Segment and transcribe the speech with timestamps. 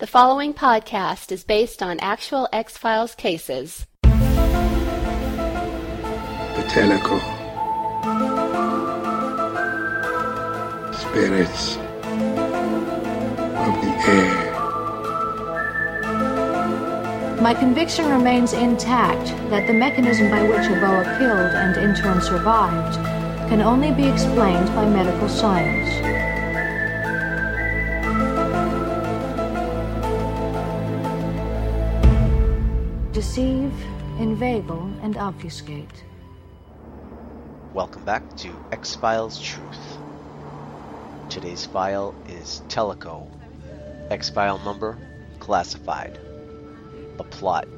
[0.00, 3.86] The following podcast is based on actual X Files cases.
[4.00, 4.08] The
[6.72, 7.20] Teliko.
[10.94, 11.76] Spirits
[13.60, 14.36] of the air.
[17.42, 22.94] My conviction remains intact that the mechanism by which Aboa killed and in turn survived
[23.50, 26.19] can only be explained by medical science.
[33.20, 33.74] Deceive,
[34.18, 36.04] inveigle, and obfuscate.
[37.74, 39.98] Welcome back to X Files Truth.
[41.28, 43.28] Today's file is Teliko.
[44.10, 44.96] X file number
[45.38, 46.18] classified.
[47.18, 47.68] A plot.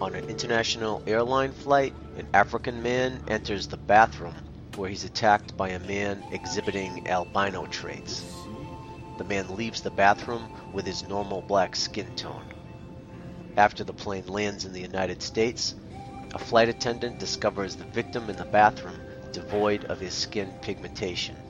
[0.00, 4.36] On an international airline flight, an African man enters the bathroom
[4.76, 8.24] where he's attacked by a man exhibiting albino traits.
[9.18, 12.44] The man leaves the bathroom with his normal black skin tone.
[13.58, 15.74] After the plane lands in the United States,
[16.34, 21.42] a flight attendant discovers the victim in the bathroom devoid of his skin pigmentation.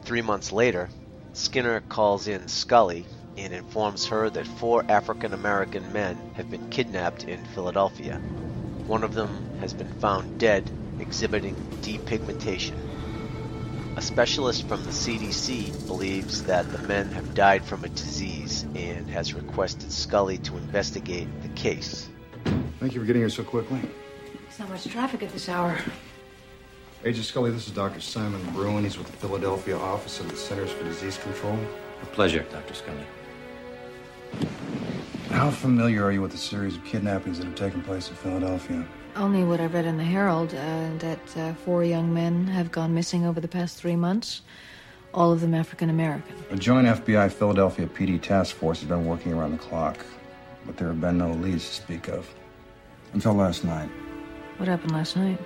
[0.00, 0.90] Three months later,
[1.34, 7.24] Skinner calls in Scully and informs her that four African American men have been kidnapped
[7.24, 8.22] in Philadelphia.
[8.86, 12.78] One of them has been found dead, exhibiting depigmentation.
[14.00, 19.06] A specialist from the CDC believes that the men have died from a disease and
[19.10, 22.08] has requested Scully to investigate the case.
[22.78, 23.78] Thank you for getting here so quickly.
[24.32, 25.76] There's not much traffic at this hour.
[27.04, 28.00] Agent Scully, this is Dr.
[28.00, 28.84] Simon Bruin.
[28.84, 31.58] He's with the Philadelphia office of the Centers for Disease Control.
[32.02, 32.72] A pleasure, Dr.
[32.72, 33.04] Scully.
[35.28, 38.82] How familiar are you with the series of kidnappings that have taken place in Philadelphia?
[39.16, 42.94] Only what I read in the Herald uh, that uh, four young men have gone
[42.94, 44.42] missing over the past three months,
[45.12, 46.34] all of them African American.
[46.50, 50.04] A joint FBI Philadelphia PD task force has been working around the clock,
[50.64, 52.32] but there have been no leads to speak of.
[53.12, 53.90] Until last night.
[54.58, 55.40] What happened last night?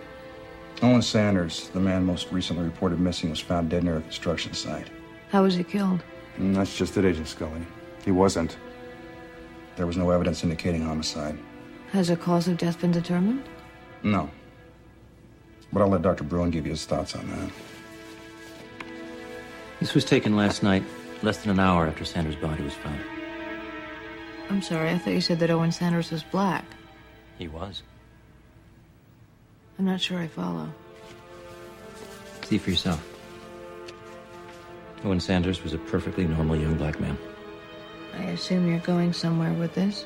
[0.82, 4.90] Owen Sanders, the man most recently reported missing, was found dead near a construction site.
[5.30, 6.02] How was he killed?
[6.36, 7.66] And that's just it, Agent Scully.
[8.04, 8.58] He wasn't.
[9.76, 11.38] There was no evidence indicating homicide.
[11.92, 13.44] Has a cause of death been determined?
[14.04, 14.30] No.
[15.72, 16.22] But I'll let Dr.
[16.22, 17.50] Bruin give you his thoughts on that.
[19.80, 20.84] This was taken last night,
[21.22, 23.00] less than an hour after Sanders' body was found.
[24.50, 26.64] I'm sorry, I thought you said that Owen Sanders was black.
[27.38, 27.82] He was.
[29.78, 30.72] I'm not sure I follow.
[32.42, 33.04] See for yourself.
[35.02, 37.18] Owen Sanders was a perfectly normal young black man.
[38.16, 40.04] I assume you're going somewhere with this?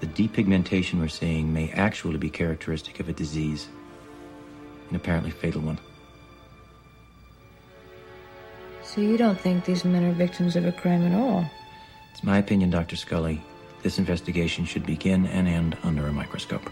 [0.00, 3.68] The depigmentation we're seeing may actually be characteristic of a disease,
[4.90, 5.78] an apparently fatal one.
[8.82, 11.44] So you don't think these men are victims of a crime at all?
[12.12, 12.96] It's my opinion, Dr.
[12.96, 13.40] Scully,
[13.82, 16.70] this investigation should begin and end under a microscope.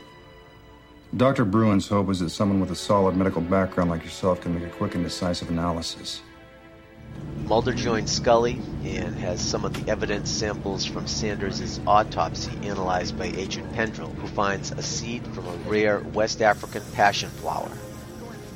[1.16, 1.44] Dr.
[1.44, 4.76] Bruin's hope is that someone with a solid medical background like yourself can make a
[4.76, 6.20] quick and decisive analysis.
[7.46, 13.26] Mulder joins Scully and has some of the evidence samples from Sanders' autopsy analyzed by
[13.26, 17.70] Agent Pendrell, who finds a seed from a rare West African passion flower.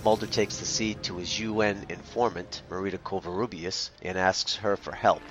[0.04, 5.22] Mulder takes the seed to his UN informant, Marita Covarrubias, and asks her for help.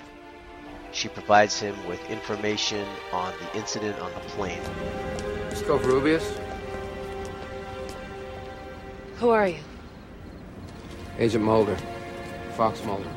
[0.92, 4.62] She provides him with information on the incident on the plane.
[5.48, 6.40] Let's go, Rubius.
[9.16, 9.58] Who are you?
[11.18, 11.76] Agent Mulder.
[12.50, 13.08] Fox Mulder.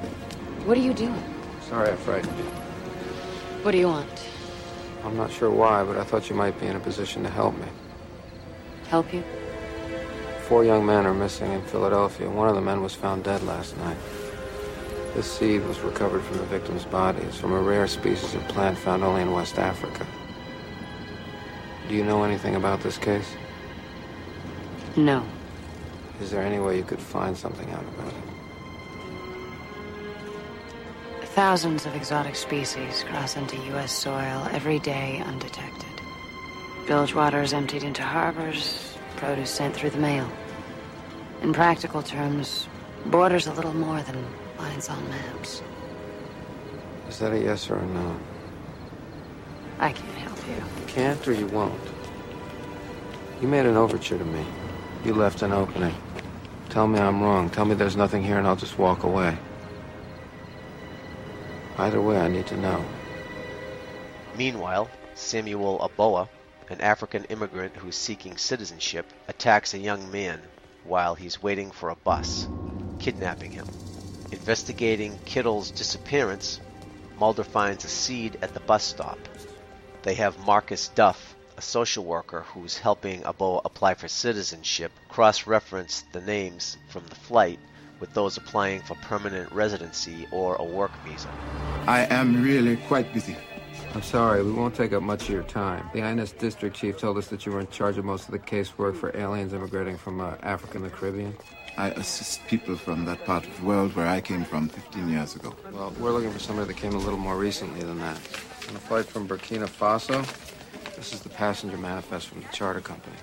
[0.66, 1.24] What are you doing?
[1.68, 2.46] Sorry I frightened you.
[3.64, 4.28] What do you want?
[5.04, 7.58] I'm not sure why, but I thought you might be in a position to help
[7.58, 7.68] me.
[8.88, 9.24] Help you?
[10.48, 12.30] Four young men are missing in Philadelphia.
[12.30, 13.98] One of the men was found dead last night.
[15.16, 17.22] This seed was recovered from the victim's body.
[17.24, 20.08] It's from a rare species of plant found only in West Africa.
[21.88, 23.30] Do you know anything about this case?
[24.96, 25.26] No.
[26.22, 28.33] Is there any way you could find something out about it?
[31.34, 33.92] Thousands of exotic species cross into U.S.
[33.92, 35.90] soil every day undetected.
[36.86, 40.30] Bilge water is emptied into harbors, produce sent through the mail.
[41.42, 42.68] In practical terms,
[43.08, 44.24] borders a little more than
[44.60, 45.64] lines on maps.
[47.10, 48.16] Is that a yes or a no?
[49.80, 50.54] I can't help you.
[50.54, 51.82] You can't or you won't.
[53.42, 54.46] You made an overture to me.
[55.04, 55.96] You left an opening.
[56.70, 57.50] Tell me I'm wrong.
[57.50, 59.36] Tell me there's nothing here and I'll just walk away.
[61.76, 62.92] Either way, I need to know.
[64.32, 66.30] Meanwhile, Samuel Aboa,
[66.70, 70.40] an African immigrant who's seeking citizenship, attacks a young man
[70.84, 72.48] while he's waiting for a bus,
[73.00, 73.66] kidnapping him.
[74.32, 76.60] Investigating Kittle's disappearance,
[77.18, 79.18] Mulder finds a seed at the bus stop.
[80.04, 86.04] They have Marcus Duff, a social worker who's helping Aboa apply for citizenship, cross reference
[86.12, 87.60] the names from the flight
[88.04, 91.30] with those applying for permanent residency or a work visa.
[91.88, 93.38] I am really quite busy.
[93.96, 95.90] I'm sorry, we won't take up much of your time.
[95.94, 98.40] The INS district chief told us that you were in charge of most of the
[98.40, 101.34] casework for aliens immigrating from uh, Africa and the Caribbean.
[101.78, 105.38] I assist people from that part of the world where I came from 15 years
[105.38, 105.56] ago.
[105.72, 108.18] Well, we're looking for somebody that came a little more recently than that.
[108.68, 110.20] On a flight from Burkina Faso,
[110.98, 113.16] this is the passenger manifest from the charter company.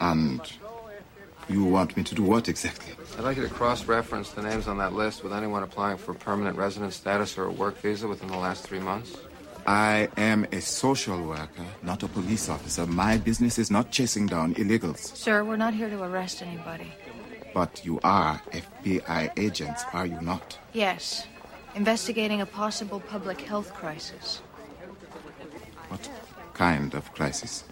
[0.00, 0.40] And
[1.48, 2.94] you want me to do what exactly?
[3.16, 6.56] I'd like you to cross-reference the names on that list with anyone applying for permanent
[6.56, 9.16] resident status or a work visa within the last three months.
[9.66, 12.86] I am a social worker, not a police officer.
[12.86, 15.16] My business is not chasing down illegals.
[15.16, 16.92] Sir, we're not here to arrest anybody.
[17.54, 20.58] But you are FBI agents, are you not?
[20.72, 21.26] Yes,
[21.74, 24.38] investigating a possible public health crisis.
[25.88, 26.08] What
[26.54, 27.64] kind of crisis?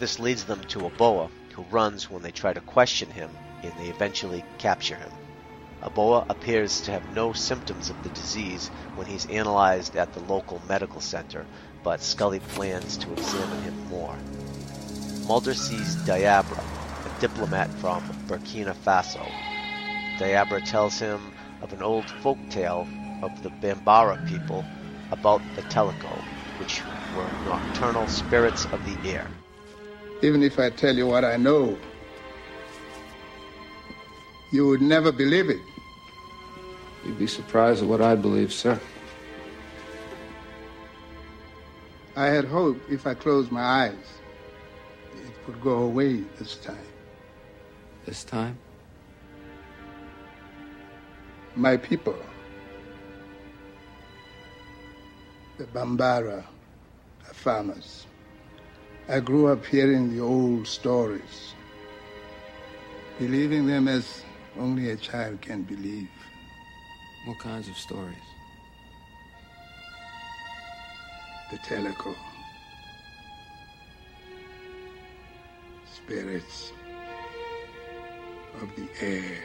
[0.00, 3.30] This leads them to Aboa, who runs when they try to question him,
[3.62, 5.10] and they eventually capture him.
[5.82, 10.60] Aboa appears to have no symptoms of the disease when he's analyzed at the local
[10.66, 11.46] medical center,
[11.82, 14.16] but Scully plans to examine him more.
[15.26, 16.62] Mulder sees Diabria,
[17.04, 19.30] a diplomat from Burkina Faso.
[20.18, 21.20] Diabria tells him
[21.60, 22.88] of an old folk tale
[23.22, 24.64] of the Bambara people
[25.10, 26.22] about the Teliko,
[26.58, 26.82] which
[27.16, 29.28] were nocturnal spirits of the air.
[30.24, 31.76] Even if I tell you what I know,
[34.52, 35.60] you would never believe it.
[37.04, 38.80] You'd be surprised at what I believe, sir.
[42.16, 44.08] I had hoped if I closed my eyes,
[45.14, 46.88] it would go away this time.
[48.06, 48.56] This time?
[51.54, 52.16] My people,
[55.58, 56.46] the Bambara,
[57.28, 58.06] are farmers.
[59.06, 61.52] I grew up hearing the old stories,
[63.18, 64.22] believing them as
[64.58, 66.08] only a child can believe.
[67.26, 68.16] What kinds of stories?
[71.50, 72.14] The Teliko.
[75.94, 76.72] Spirits
[78.62, 79.38] of the air.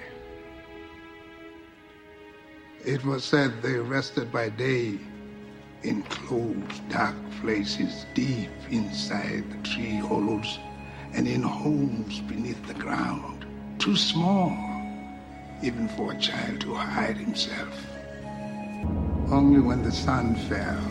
[2.86, 5.00] It was said they rested by day
[5.84, 10.60] in closed, dark places deep inside the tree hollows
[11.14, 13.46] and in holes beneath the ground,
[13.80, 14.70] too small
[15.62, 17.86] even for a child to hide himself.
[19.30, 20.82] Only when the sun fell,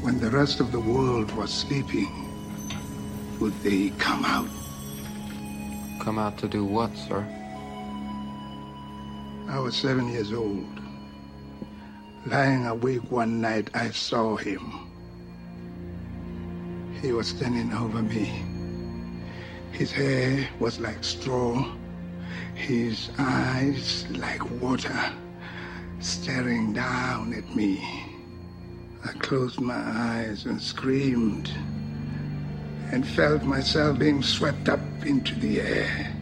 [0.00, 2.08] when the rest of the world was sleeping,
[3.40, 4.48] would they come out.
[6.02, 7.26] Come out to do what, sir?
[9.48, 10.85] I was seven years old.
[12.26, 14.90] Lying awake one night, I saw him.
[17.00, 18.42] He was standing over me.
[19.70, 21.64] His hair was like straw,
[22.54, 25.12] his eyes like water,
[26.00, 27.78] staring down at me.
[29.04, 31.48] I closed my eyes and screamed,
[32.90, 36.12] and felt myself being swept up into the air.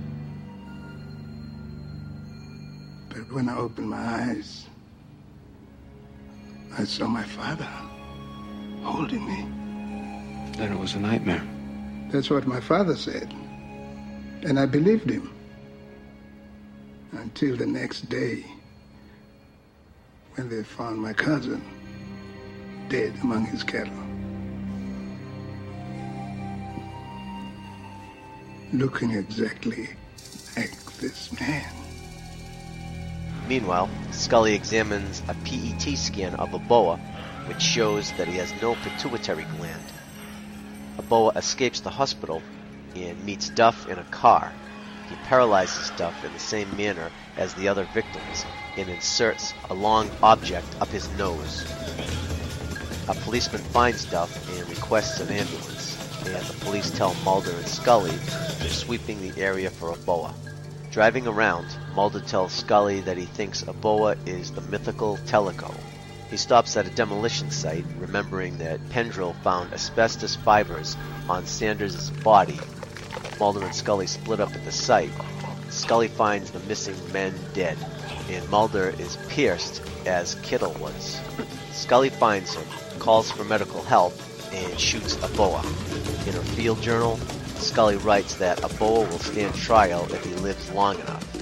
[3.09, 4.67] But when I opened my eyes,
[6.77, 7.69] I saw my father
[8.83, 9.47] holding me.
[10.57, 11.43] Then it was a nightmare.
[12.11, 13.33] That's what my father said.
[14.43, 15.33] And I believed him.
[17.13, 18.45] Until the next day,
[20.35, 21.63] when they found my cousin
[22.89, 23.95] dead among his cattle.
[28.73, 29.91] Looking exactly
[30.57, 31.84] like this man.
[33.49, 36.99] Meanwhile, Scully examines a PET scan of Aboa,
[37.47, 39.85] which shows that he has no pituitary gland.
[40.99, 42.43] Aboa escapes the hospital
[42.97, 44.53] and meets Duff in a car.
[45.11, 48.47] He paralyzes Duff in the same manner as the other victims
[48.79, 51.65] and inserts a long object up his nose.
[53.09, 58.17] A policeman finds Duff and requests an ambulance, and the police tell Mulder and Scully
[58.59, 60.33] they're sweeping the area for Aboa.
[60.91, 65.73] Driving around, Mulder tells Scully that he thinks Aboa is the mythical Teliko.
[66.29, 70.97] He stops at a demolition site, remembering that Pendrell found asbestos fibers
[71.29, 72.59] on Sanders' body.
[73.39, 75.13] Mulder and Scully split up at the site.
[75.71, 77.79] Scully finds the missing men dead,
[78.29, 81.21] and Mulder is pierced as Kittle was.
[81.73, 82.67] Scully finds him,
[82.99, 84.15] calls for medical help,
[84.53, 85.63] and shoots Aboa.
[86.27, 87.21] In her field journal,
[87.59, 91.34] Scully writes that Aboa will stand trial if he lives long enough.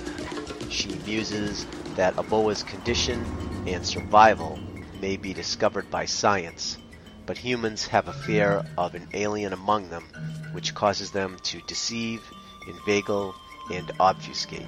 [0.72, 3.22] She muses that Aboa's condition
[3.66, 4.58] and survival
[5.02, 6.78] may be discovered by science,
[7.26, 10.04] but humans have a fear of an alien among them,
[10.52, 12.22] which causes them to deceive,
[12.66, 13.34] inveigle,
[13.70, 14.62] and obfuscate.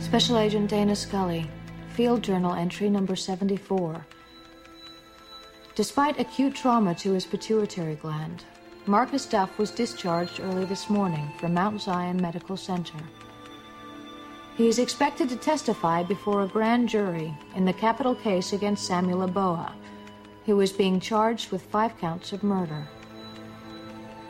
[0.00, 1.48] Special Agent Dana Scully,
[1.90, 4.04] Field Journal entry number 74.
[5.76, 8.42] Despite acute trauma to his pituitary gland,
[8.86, 12.98] Marcus Duff was discharged early this morning from Mount Zion Medical Center.
[14.56, 19.28] He is expected to testify before a grand jury in the capital case against Samuel
[19.28, 19.72] Aboa,
[20.46, 22.88] who is being charged with five counts of murder.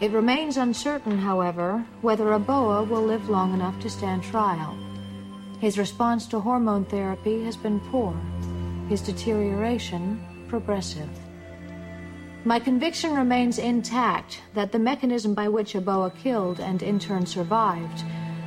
[0.00, 4.76] It remains uncertain, however, whether Aboa will live long enough to stand trial.
[5.60, 8.12] His response to hormone therapy has been poor,
[8.88, 11.08] his deterioration progressive.
[12.44, 18.02] My conviction remains intact that the mechanism by which Aboa killed and in turn survived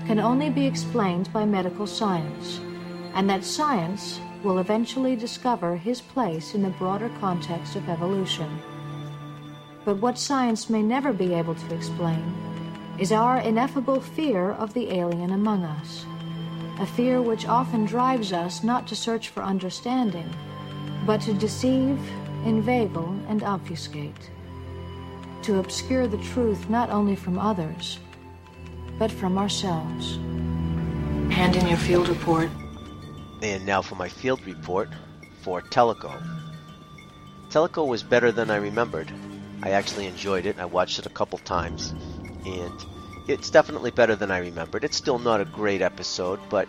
[0.05, 2.59] can only be explained by medical science,
[3.13, 8.59] and that science will eventually discover his place in the broader context of evolution.
[9.85, 12.33] But what science may never be able to explain
[12.97, 16.05] is our ineffable fear of the alien among us,
[16.79, 20.29] a fear which often drives us not to search for understanding,
[21.05, 21.99] but to deceive
[22.45, 24.29] inveigle, and obfuscate.
[25.43, 27.99] To obscure the truth not only from others,
[28.99, 30.17] but from ourselves.
[31.33, 32.49] Hand in your field report.
[33.41, 34.89] And now for my field report
[35.41, 36.21] for Teliko.
[37.49, 39.11] Teliko was better than I remembered.
[39.63, 40.59] I actually enjoyed it.
[40.59, 41.93] I watched it a couple times,
[42.45, 42.85] and
[43.27, 44.83] it's definitely better than I remembered.
[44.83, 46.67] It's still not a great episode, but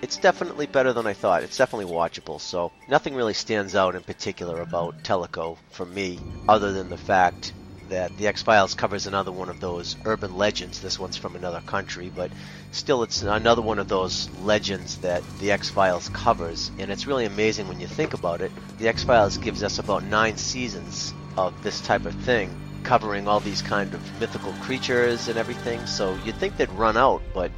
[0.00, 1.42] it's definitely better than I thought.
[1.42, 2.40] It's definitely watchable.
[2.40, 7.52] So nothing really stands out in particular about Teliko for me, other than the fact
[7.88, 10.80] that the X Files covers another one of those urban legends.
[10.80, 12.30] This one's from another country, but
[12.70, 16.70] still, it's another one of those legends that the X Files covers.
[16.78, 18.52] And it's really amazing when you think about it.
[18.78, 23.40] The X Files gives us about nine seasons of this type of thing, covering all
[23.40, 25.86] these kind of mythical creatures and everything.
[25.86, 27.50] So you'd think they'd run out, but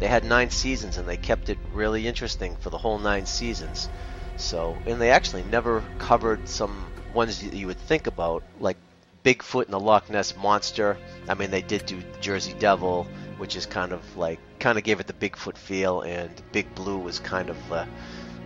[0.00, 3.88] they had nine seasons and they kept it really interesting for the whole nine seasons.
[4.36, 8.76] So, and they actually never covered some ones you would think about, like
[9.24, 10.96] Bigfoot and the Loch Ness Monster.
[11.28, 13.06] I mean, they did do Jersey Devil,
[13.38, 16.98] which is kind of like, kind of gave it the Bigfoot feel, and Big Blue
[16.98, 17.86] was kind of uh,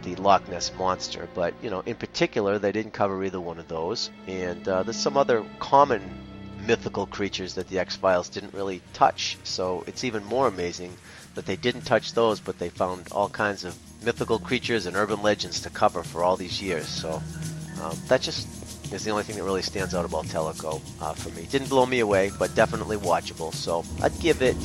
[0.02, 1.28] the Loch Ness Monster.
[1.34, 4.10] But, you know, in particular, they didn't cover either one of those.
[4.26, 6.02] And uh, there's some other common
[6.66, 9.36] mythical creatures that the X Files didn't really touch.
[9.44, 10.96] So it's even more amazing
[11.34, 15.22] that they didn't touch those, but they found all kinds of mythical creatures and urban
[15.22, 16.86] legends to cover for all these years.
[16.86, 17.22] So
[17.82, 18.46] um, that just
[18.92, 21.46] is the only thing that really stands out about Teliko uh, for me.
[21.50, 23.52] Didn't blow me away, but definitely watchable.
[23.52, 24.56] So I'd give it,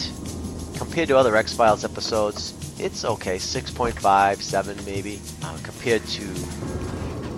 [0.77, 5.21] compared to other X Files episodes, it's okay, 6.5, 7 maybe.
[5.43, 6.33] Uh, compared to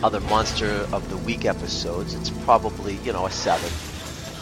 [0.04, 3.72] other Monster of the Week episodes, it's probably, you know, a 7.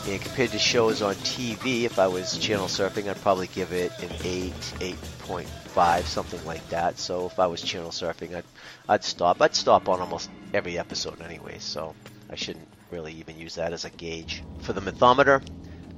[0.05, 3.91] And compared to shows on TV, if I was channel surfing, I'd probably give it
[4.01, 6.99] an 8, 8.5, something like that.
[6.99, 8.43] So if I was channel surfing, I'd,
[8.89, 9.41] I'd stop.
[9.41, 11.95] I'd stop on almost every episode anyway, so
[12.33, 14.43] I shouldn't really even use that as a gauge.
[14.57, 15.43] For the mythometer,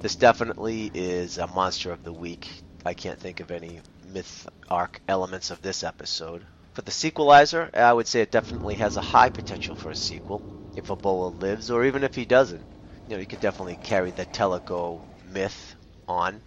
[0.01, 2.49] this definitely is a monster of the week.
[2.85, 6.45] I can't think of any myth arc elements of this episode.
[6.73, 10.41] For the sequelizer, I would say it definitely has a high potential for a sequel,
[10.75, 12.65] if Aboa lives, or even if he doesn't
[13.07, 15.75] you know, you could definitely carry the Teliko myth
[16.05, 16.41] on.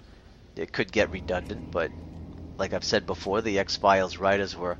[0.56, 1.92] It could get redundant, but
[2.58, 4.78] like I've said before, the X Files writers were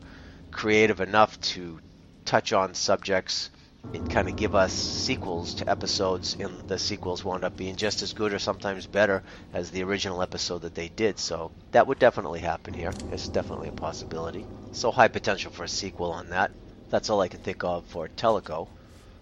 [0.51, 1.81] creative enough to
[2.27, 3.49] touch on subjects
[3.95, 8.03] and kind of give us sequels to episodes, and the sequels wound up being just
[8.03, 11.19] as good or sometimes better as the original episode that they did.
[11.19, 12.93] So that would definitely happen here.
[13.13, 14.45] It's definitely a possibility.
[14.73, 16.51] So high potential for a sequel on that.
[16.91, 18.69] That's all I can think of for Teliko.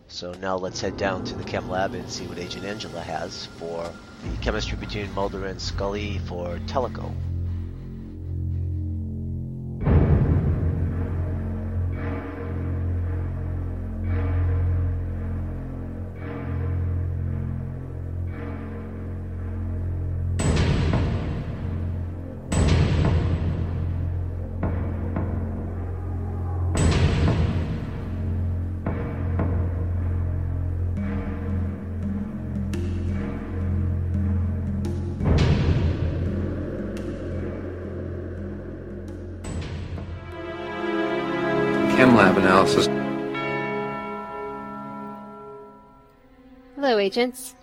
[0.09, 3.47] So now let's head down to the chem lab and see what Agent Angela has
[3.59, 7.13] for the chemistry between Mulder and Scully for Teliko.
[47.17, 47.55] Agents.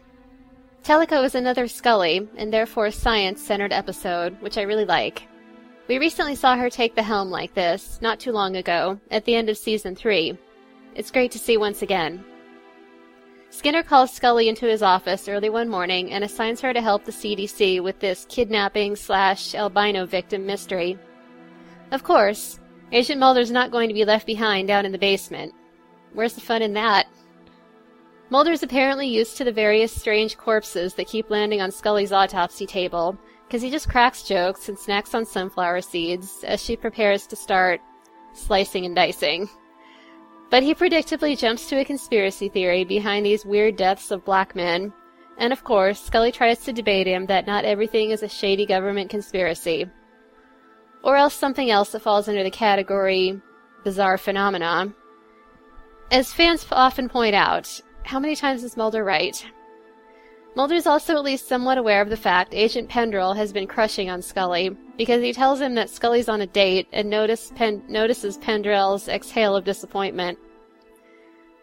[0.83, 5.27] Teliko is another Scully, and therefore a science centered episode, which I really like.
[5.88, 9.36] We recently saw her take the helm like this, not too long ago, at the
[9.36, 10.36] end of season 3.
[10.95, 12.25] It's great to see once again.
[13.51, 17.12] Skinner calls Scully into his office early one morning and assigns her to help the
[17.12, 20.98] CDC with this kidnapping slash albino victim mystery.
[21.91, 22.60] Of course,
[22.91, 25.53] Agent Mulder's not going to be left behind down in the basement.
[26.13, 27.05] Where's the fun in that?
[28.33, 33.15] Mulder's apparently used to the various strange corpses that keep landing on Scully's autopsy table,
[33.45, 37.79] because he just cracks jokes and snacks on sunflower seeds as she prepares to start
[38.33, 39.47] slicing and dicing.
[40.49, 44.91] But he predictably jumps to a conspiracy theory behind these weird deaths of black men,
[45.37, 49.11] and of course, Scully tries to debate him that not everything is a shady government
[49.11, 49.85] conspiracy.
[51.03, 53.39] Or else something else that falls under the category
[53.83, 54.91] bizarre phenomena.
[56.09, 59.45] As fans often point out, how many times is Mulder right?
[60.55, 64.10] Mulder is also at least somewhat aware of the fact Agent Pendrell has been crushing
[64.10, 68.38] on Scully, because he tells him that Scully's on a date and notice Pen- notices
[68.38, 70.38] Pendrell's exhale of disappointment.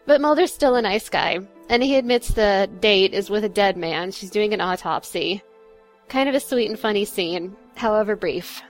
[0.05, 3.77] But Mulder's still a nice guy, and he admits the date is with a dead
[3.77, 4.11] man.
[4.11, 5.41] She's doing an autopsy.
[6.09, 8.61] Kind of a sweet and funny scene, however brief.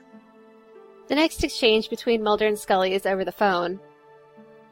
[1.07, 3.79] The next exchange between Mulder and Scully is over the phone.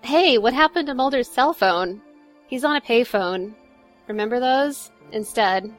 [0.03, 2.01] Hey, what happened to Mulder's cell phone?
[2.50, 3.53] He's on a payphone.
[4.08, 4.91] Remember those?
[5.12, 5.72] Instead,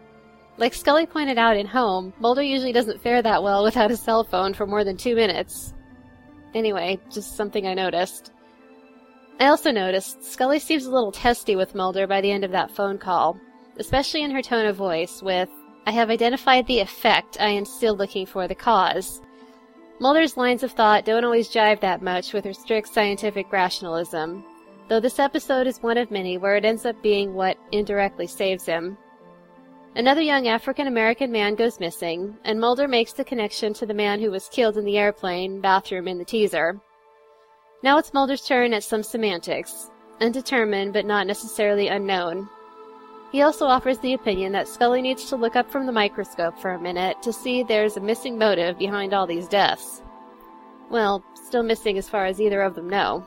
[0.57, 4.23] like Scully pointed out in Home, Mulder usually doesn't fare that well without a cell
[4.23, 5.75] phone for more than two minutes.
[6.55, 8.33] Anyway, just something I noticed.
[9.41, 12.71] I also noticed Scully seems a little testy with Mulder by the end of that
[12.71, 13.41] phone call,
[13.79, 15.49] especially in her tone of voice with,
[15.87, 19.23] I have identified the effect, I am still looking for the cause.
[19.99, 24.45] Mulder's lines of thought don't always jive that much with her strict scientific rationalism,
[24.91, 28.67] though this episode is one of many where it ends up being what indirectly saves
[28.67, 28.99] him.
[29.95, 34.19] Another young African American man goes missing, and Mulder makes the connection to the man
[34.19, 36.81] who was killed in the airplane bathroom in the teaser.
[37.85, 42.49] Now it's Mulder's turn at some semantics, undetermined but not necessarily unknown.
[43.31, 46.73] He also offers the opinion that Scully needs to look up from the microscope for
[46.73, 50.03] a minute to see there's a missing motive behind all these deaths.
[50.91, 53.25] Well, still missing as far as either of them know.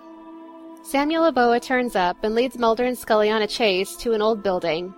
[0.85, 4.43] Samuel Aboa turns up and leads Mulder and Scully on a chase to an old
[4.43, 4.93] building,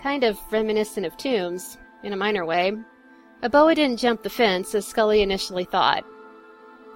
[0.00, 2.72] kind of reminiscent of Tooms, in a minor way.
[3.42, 6.04] Aboa didn't jump the fence as Scully initially thought.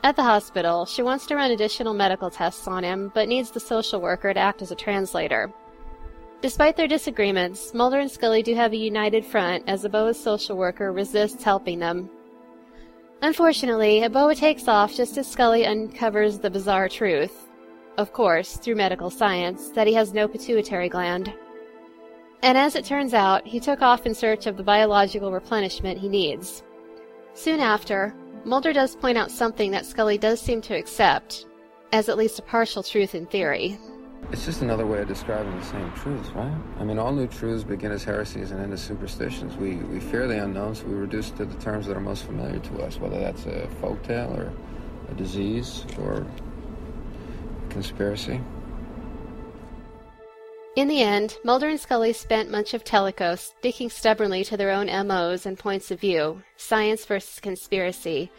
[0.04, 3.58] At the hospital, she wants to run additional medical tests on him, but needs the
[3.58, 5.52] social worker to act as a translator.
[6.42, 10.92] Despite their disagreements, Mulder and Scully do have a united front as Aboa's social worker
[10.92, 12.08] resists helping them.
[13.20, 17.48] Unfortunately, Aboa takes off just as Scully uncovers the bizarre truth,
[17.98, 21.32] of course, through medical science, that he has no pituitary gland.
[22.42, 26.08] And as it turns out, he took off in search of the biological replenishment he
[26.08, 26.62] needs.
[27.34, 31.46] Soon after, Mulder does point out something that Scully does seem to accept,
[31.92, 33.78] as at least a partial truth in theory.
[34.32, 36.52] It's just another way of describing the same truths, right?
[36.78, 39.56] I mean, all new truths begin as heresies and end as superstitions.
[39.56, 42.58] We, we fear the unknown, so we reduce to the terms that are most familiar
[42.58, 44.52] to us, whether that's a folk tale or
[45.10, 46.26] a disease or
[47.72, 48.40] conspiracy.
[50.74, 54.86] In the end, Mulder and Scully spent much of Teliko sticking stubbornly to their own
[55.06, 58.30] MOs and points of view, science versus conspiracy,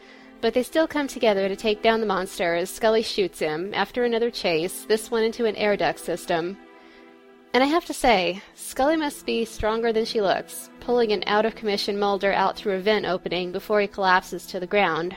[0.42, 4.04] but they still come together to take down the monster as Scully shoots him, after
[4.04, 6.58] another chase, this one into an air duct system.
[7.54, 11.46] And I have to say, Scully must be stronger than she looks, pulling an out
[11.46, 15.16] of commission Mulder out through a vent opening before he collapses to the ground.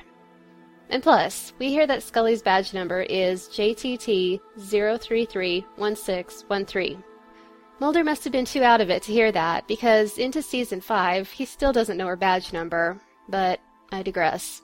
[0.88, 7.03] And plus, we hear that Scully's badge number is JTT 0331613.
[7.79, 11.31] Mulder must have been too out of it to hear that, because into season 5,
[11.31, 13.61] he still doesn't know her badge number, but
[13.92, 14.62] I digress.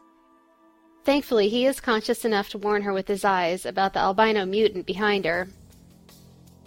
[1.05, 4.87] Thankfully, he is conscious enough to warn her with his eyes about the albino mutant
[4.87, 5.49] behind her.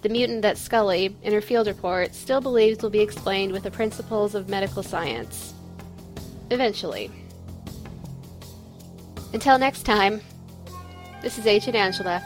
[0.02, 3.72] The mutant that Scully, in her field report, still believes will be explained with the
[3.72, 5.54] principles of medical science.
[6.52, 7.10] Eventually.
[9.36, 10.22] Until next time,
[11.22, 12.24] this is Agent Angela.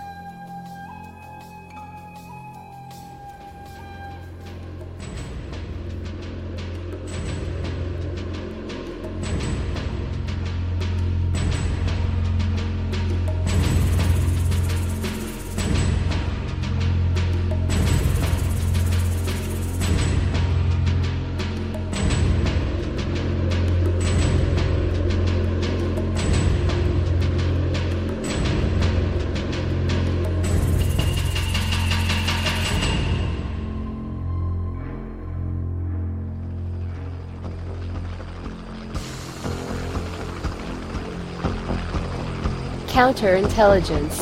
[43.00, 44.20] Counterintelligence.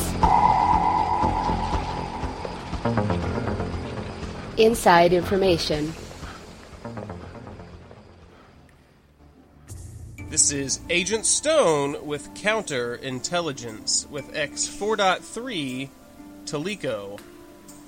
[4.56, 5.92] Inside information.
[10.30, 15.88] This is Agent Stone with Counterintelligence with X 4.3
[16.44, 17.18] Teliko.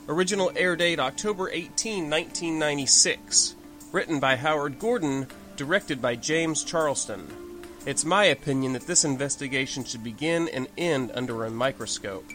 [0.08, 3.54] Original air date October 18, 1996.
[3.92, 7.39] Written by Howard Gordon, directed by James Charleston.
[7.86, 12.28] It's my opinion that this investigation should begin and end under a microscope.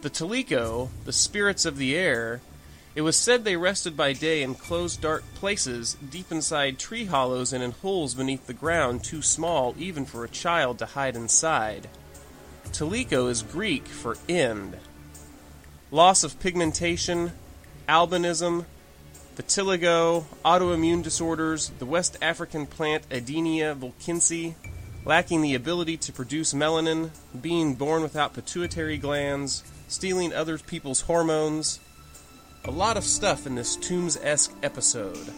[0.00, 2.40] The Teliko, the spirits of the air,
[2.94, 7.52] it was said they rested by day in closed dark places, deep inside tree hollows
[7.52, 11.88] and in holes beneath the ground too small even for a child to hide inside.
[12.72, 14.78] Teliko is Greek for end.
[15.90, 17.32] Loss of pigmentation,
[17.86, 18.64] albinism,
[19.36, 24.54] vitiligo, autoimmune disorders, the West African plant Adenia volkensii,
[25.04, 31.80] lacking the ability to produce melanin, being born without pituitary glands, stealing other people's hormones.
[32.64, 35.32] A lot of stuff in this Tooms esque episode.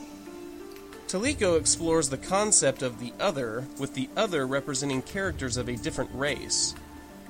[1.08, 6.10] Teliko explores the concept of the other, with the other representing characters of a different
[6.12, 6.74] race.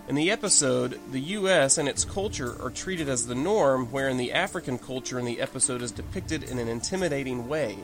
[0.08, 4.32] In the episode, the US and its culture are treated as the norm, wherein the
[4.32, 7.76] African culture in the episode is depicted in an intimidating way.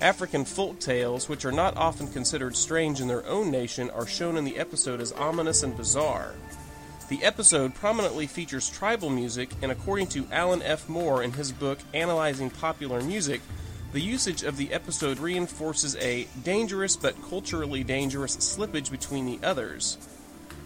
[0.00, 4.38] African folk tales, which are not often considered strange in their own nation, are shown
[4.38, 6.32] in the episode as ominous and bizarre.
[7.10, 10.88] The episode prominently features tribal music, and according to Allan F.
[10.88, 13.42] Moore in his book Analyzing Popular Music,
[13.92, 19.98] the usage of the episode reinforces a dangerous but culturally dangerous slippage between the others.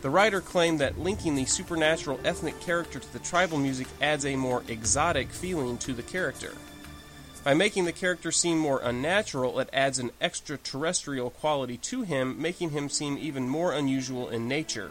[0.05, 4.37] The writer claimed that linking the supernatural ethnic character to the tribal music adds a
[4.37, 6.53] more exotic feeling to the character.
[7.43, 12.69] By making the character seem more unnatural, it adds an extraterrestrial quality to him, making
[12.69, 14.91] him seem even more unusual in nature.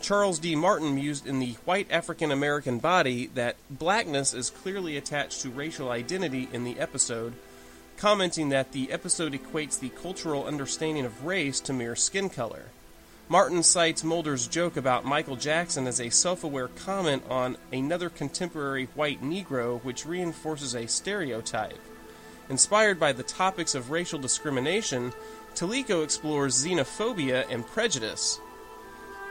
[0.00, 0.56] Charles D.
[0.56, 5.88] Martin mused in the white African American body that blackness is clearly attached to racial
[5.88, 7.34] identity in the episode,
[7.96, 12.64] commenting that the episode equates the cultural understanding of race to mere skin color.
[13.32, 18.90] Martin cites Mulder's joke about Michael Jackson as a self aware comment on another contemporary
[18.94, 21.80] white Negro, which reinforces a stereotype.
[22.50, 25.14] Inspired by the topics of racial discrimination,
[25.54, 28.38] Teliko explores xenophobia and prejudice.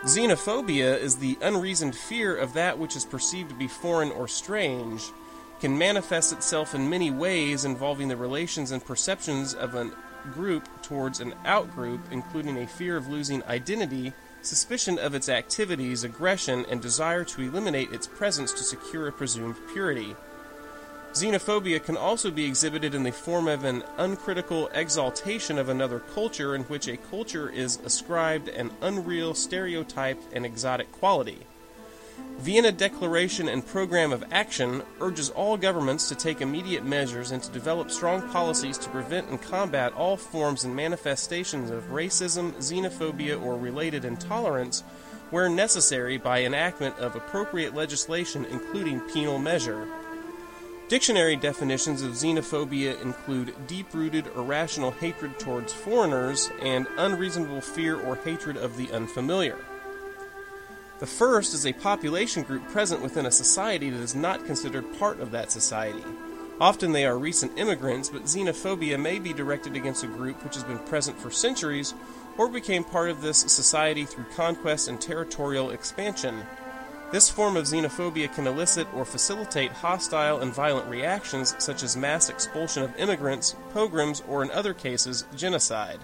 [0.06, 5.12] Xenophobia is the unreasoned fear of that which is perceived to be foreign or strange,
[5.60, 9.92] can manifest itself in many ways involving the relations and perceptions of a
[10.34, 16.04] group towards an out group, including a fear of losing identity, suspicion of its activities,
[16.04, 20.16] aggression, and desire to eliminate its presence to secure a presumed purity.
[21.14, 26.56] Xenophobia can also be exhibited in the form of an uncritical exaltation of another culture
[26.56, 31.46] in which a culture is ascribed an unreal, stereotyped, and exotic quality.
[32.40, 37.52] Vienna Declaration and Program of Action urges all governments to take immediate measures and to
[37.52, 43.58] develop strong policies to prevent and combat all forms and manifestations of racism, xenophobia, or
[43.58, 44.84] related intolerance
[45.30, 49.88] where necessary by enactment of appropriate legislation, including penal measure.
[50.90, 58.18] Dictionary definitions of xenophobia include deep rooted irrational hatred towards foreigners and unreasonable fear or
[58.18, 59.58] hatred of the unfamiliar.
[61.02, 65.20] The first is a population group present within a society that is not considered part
[65.20, 66.04] of that society.
[66.60, 70.64] Often they are recent immigrants, but xenophobia may be directed against a group which has
[70.64, 71.96] been present for centuries
[72.38, 76.44] or became part of this society through conquest and territorial expansion.
[77.12, 82.30] This form of xenophobia can elicit or facilitate hostile and violent reactions such as mass
[82.30, 86.02] expulsion of immigrants, pogroms, or in other cases, genocide.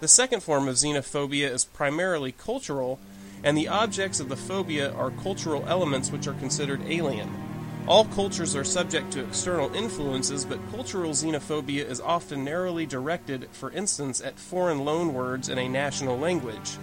[0.00, 2.98] The second form of xenophobia is primarily cultural,
[3.44, 7.30] and the objects of the phobia are cultural elements which are considered alien.
[7.88, 13.72] All cultures are subject to external influences, but cultural xenophobia is often narrowly directed, for
[13.72, 16.78] instance, at foreign loanwords in a national language.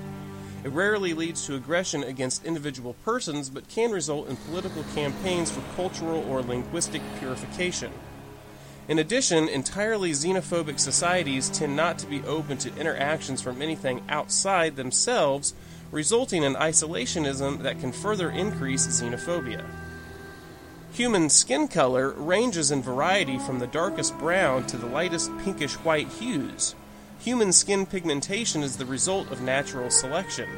[0.65, 5.62] It rarely leads to aggression against individual persons, but can result in political campaigns for
[5.78, 7.93] cultural or linguistic purification.
[8.89, 14.76] In addition, entirely xenophobic societies tend not to be open to interactions from anything outside
[14.76, 15.54] themselves,
[15.91, 19.65] resulting in isolationism that can further increase xenophobia.
[20.93, 26.08] Human skin color ranges in variety from the darkest brown to the lightest pinkish white
[26.08, 26.75] hues.
[27.19, 30.49] Human skin pigmentation is the result of natural selection.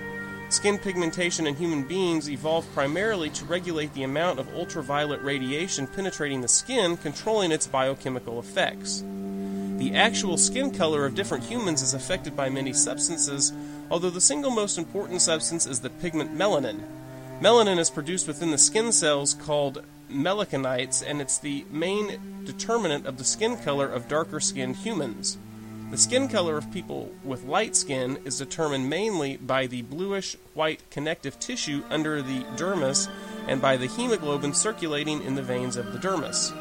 [0.50, 6.42] Skin pigmentation in human beings evolved primarily to regulate the amount of ultraviolet radiation penetrating
[6.42, 9.04] the skin, controlling its biochemical effects.
[9.78, 13.54] The actual skin color of different humans is affected by many substances,
[13.92, 16.80] although the single most important substance is the pigment melanin.
[17.42, 23.18] Melanin is produced within the skin cells called melanocytes, and it's the main determinant of
[23.18, 25.38] the skin color of darker skinned humans.
[25.92, 30.90] The skin color of people with light skin is determined mainly by the bluish white
[30.90, 33.10] connective tissue under the dermis
[33.46, 36.54] and by the hemoglobin circulating in the veins of the dermis.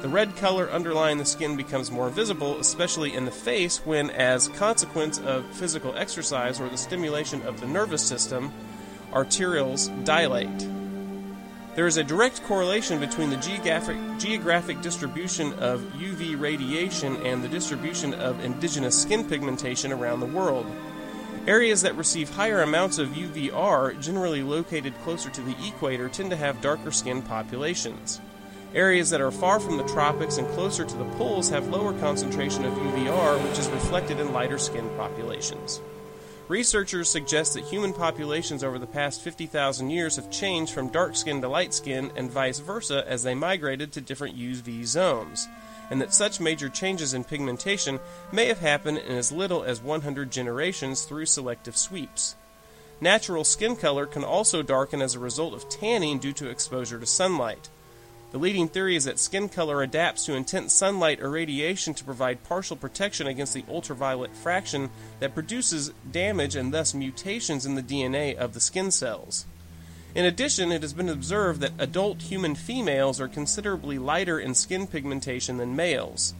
[0.00, 4.46] The red color underlying the skin becomes more visible, especially in the face, when, as
[4.46, 8.52] consequence of physical exercise or the stimulation of the nervous system,
[9.12, 10.68] arterioles dilate.
[11.74, 17.48] There is a direct correlation between the geographic, geographic distribution of UV radiation and the
[17.48, 20.66] distribution of indigenous skin pigmentation around the world.
[21.48, 26.36] Areas that receive higher amounts of UVR, generally located closer to the equator, tend to
[26.36, 28.20] have darker skinned populations.
[28.74, 32.66] Areas that are far from the tropics and closer to the poles have lower concentration
[32.66, 35.80] of UVR, which is reflected in lighter skinned populations.
[36.48, 41.40] Researchers suggest that human populations over the past 50,000 years have changed from dark skin
[41.40, 45.48] to light skin and vice versa as they migrated to different UV zones,
[45.90, 48.00] and that such major changes in pigmentation
[48.32, 52.34] may have happened in as little as 100 generations through selective sweeps.
[53.00, 57.06] Natural skin color can also darken as a result of tanning due to exposure to
[57.06, 57.70] sunlight.
[58.30, 62.44] The leading theory is that skin color adapts to intense sunlight or radiation to provide
[62.44, 68.34] partial protection against the ultraviolet fraction that produces damage and thus mutations in the DNA
[68.36, 69.46] of the skin cells.
[70.14, 74.86] In addition, it has been observed that adult human females are considerably lighter in skin
[74.86, 76.34] pigmentation than males.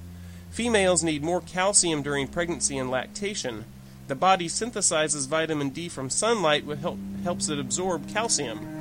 [0.50, 3.64] Females need more calcium during pregnancy and lactation.
[4.08, 8.77] The body synthesizes vitamin D from sunlight, which help, helps it absorb calcium.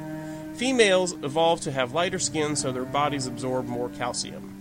[0.58, 4.56] Females evolve to have lighter skin so their bodies absorb more calcium.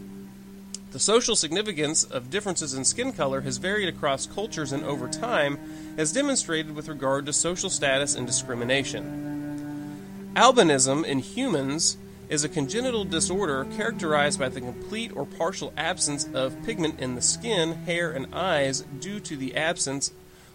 [0.93, 5.59] The social significance of differences in skin color has varied across cultures and over time,
[5.97, 10.35] as demonstrated with regard to social status and discrimination.
[10.37, 11.97] Albinism in humans
[12.29, 17.23] is a congenital disorder characterized by the complete or partial absence of pigment in the
[17.23, 20.13] skin, hair, and eyes due to the absence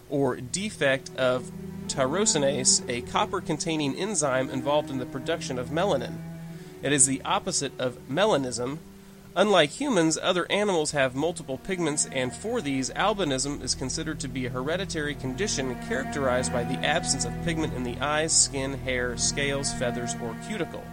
[0.07, 1.51] or defect of
[1.93, 6.17] tyrosinase, a copper containing enzyme involved in the production of melanin.
[6.81, 8.79] It is the opposite of melanism.
[9.35, 14.45] Unlike humans, other animals have multiple pigments, and for these, albinism is considered to be
[14.45, 19.73] a hereditary condition characterized by the absence of pigment in the eyes, skin, hair, scales,
[19.73, 20.83] feathers, or cuticle.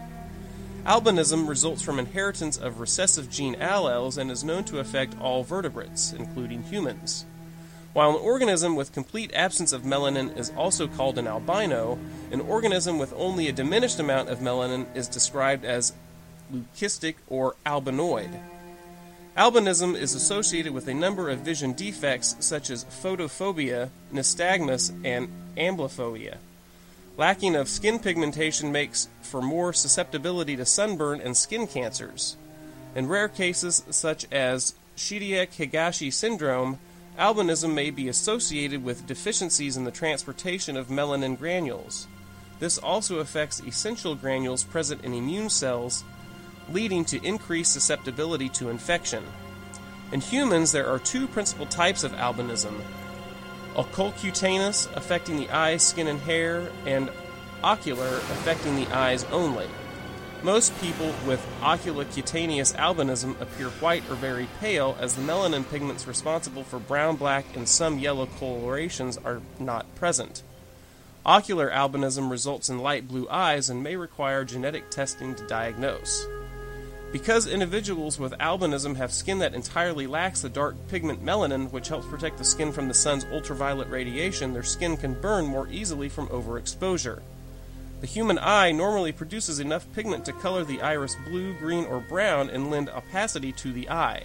[0.85, 6.13] Albinism results from inheritance of recessive gene alleles and is known to affect all vertebrates,
[6.13, 7.27] including humans.
[7.99, 11.99] While an organism with complete absence of melanin is also called an albino,
[12.31, 15.95] an organism with only a diminished amount of melanin is described as
[16.55, 18.41] leucistic or albinoid.
[19.37, 26.37] Albinism is associated with a number of vision defects such as photophobia, nystagmus, and amblyopia.
[27.17, 32.37] Lacking of skin pigmentation makes for more susceptibility to sunburn and skin cancers.
[32.95, 36.79] In rare cases such as Chédiak-Higashi syndrome,
[37.19, 42.07] Albinism may be associated with deficiencies in the transportation of melanin granules.
[42.61, 46.05] This also affects essential granules present in immune cells,
[46.71, 49.25] leading to increased susceptibility to infection.
[50.13, 52.81] In humans, there are two principal types of albinism
[53.75, 57.11] oculocutaneous, affecting the eyes, skin, and hair, and
[57.63, 59.69] ocular, affecting the eyes only.
[60.43, 66.63] Most people with oculocutaneous albinism appear white or very pale, as the melanin pigments responsible
[66.63, 70.45] for brown, black, and some yellow colorations are not present.
[71.27, 76.25] Ocular albinism results in light blue eyes and may require genetic testing to diagnose.
[77.11, 82.07] Because individuals with albinism have skin that entirely lacks the dark pigment melanin, which helps
[82.07, 86.29] protect the skin from the sun's ultraviolet radiation, their skin can burn more easily from
[86.29, 87.23] overexposure.
[88.01, 92.49] The human eye normally produces enough pigment to color the iris blue, green, or brown
[92.49, 94.25] and lend opacity to the eye.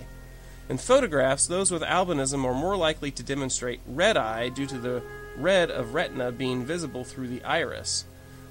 [0.70, 5.02] In photographs, those with albinism are more likely to demonstrate red eye due to the
[5.36, 8.06] red of retina being visible through the iris.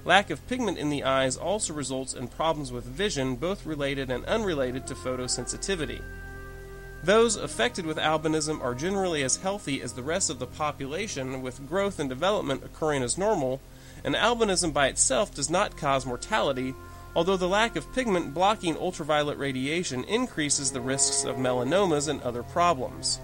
[0.05, 4.25] Lack of pigment in the eyes also results in problems with vision, both related and
[4.25, 6.01] unrelated to photosensitivity.
[7.03, 11.67] Those affected with albinism are generally as healthy as the rest of the population, with
[11.67, 13.61] growth and development occurring as normal,
[14.03, 16.75] and albinism by itself does not cause mortality,
[17.15, 22.43] although the lack of pigment blocking ultraviolet radiation increases the risks of melanomas and other
[22.43, 23.19] problems.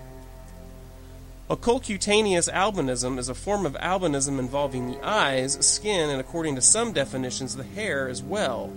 [1.50, 6.94] Oculocutaneous albinism is a form of albinism involving the eyes, skin, and according to some
[6.94, 8.72] definitions, the hair as well.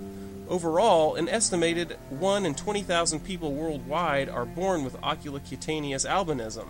[0.48, 6.66] Overall, an estimated 1 in 20,000 people worldwide are born with oculocutaneous albinism.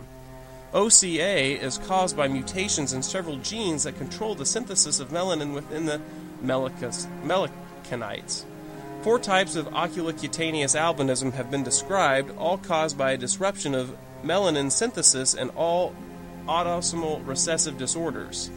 [0.75, 5.85] OCA is caused by mutations in several genes that control the synthesis of melanin within
[5.85, 6.01] the
[6.43, 8.45] melicus, melicanites.
[9.03, 14.73] Four types of oculocutaneous albinism have been described, all caused by a disruption of melanin
[14.73, 15.95] synthesis and all
[16.47, 18.51] autosomal recessive disorders.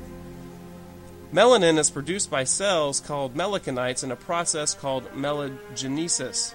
[1.33, 6.53] Melanin is produced by cells called melicanites in a process called melogenesis.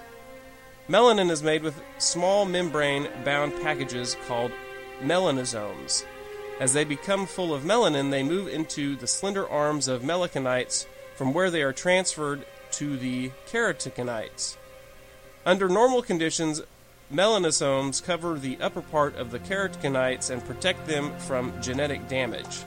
[0.89, 4.51] Melanin is made with small membrane bound packages called
[5.01, 6.05] melanosomes.
[6.59, 10.85] As they become full of melanin, they move into the slender arms of melanocytes
[11.15, 14.57] from where they are transferred to the keratinocytes.
[15.45, 16.61] Under normal conditions,
[17.11, 22.63] melanosomes cover the upper part of the keratinocytes and protect them from genetic damage.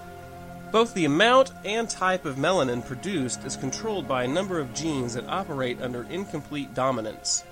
[0.72, 5.14] Both the amount and type of melanin produced is controlled by a number of genes
[5.14, 7.44] that operate under incomplete dominance.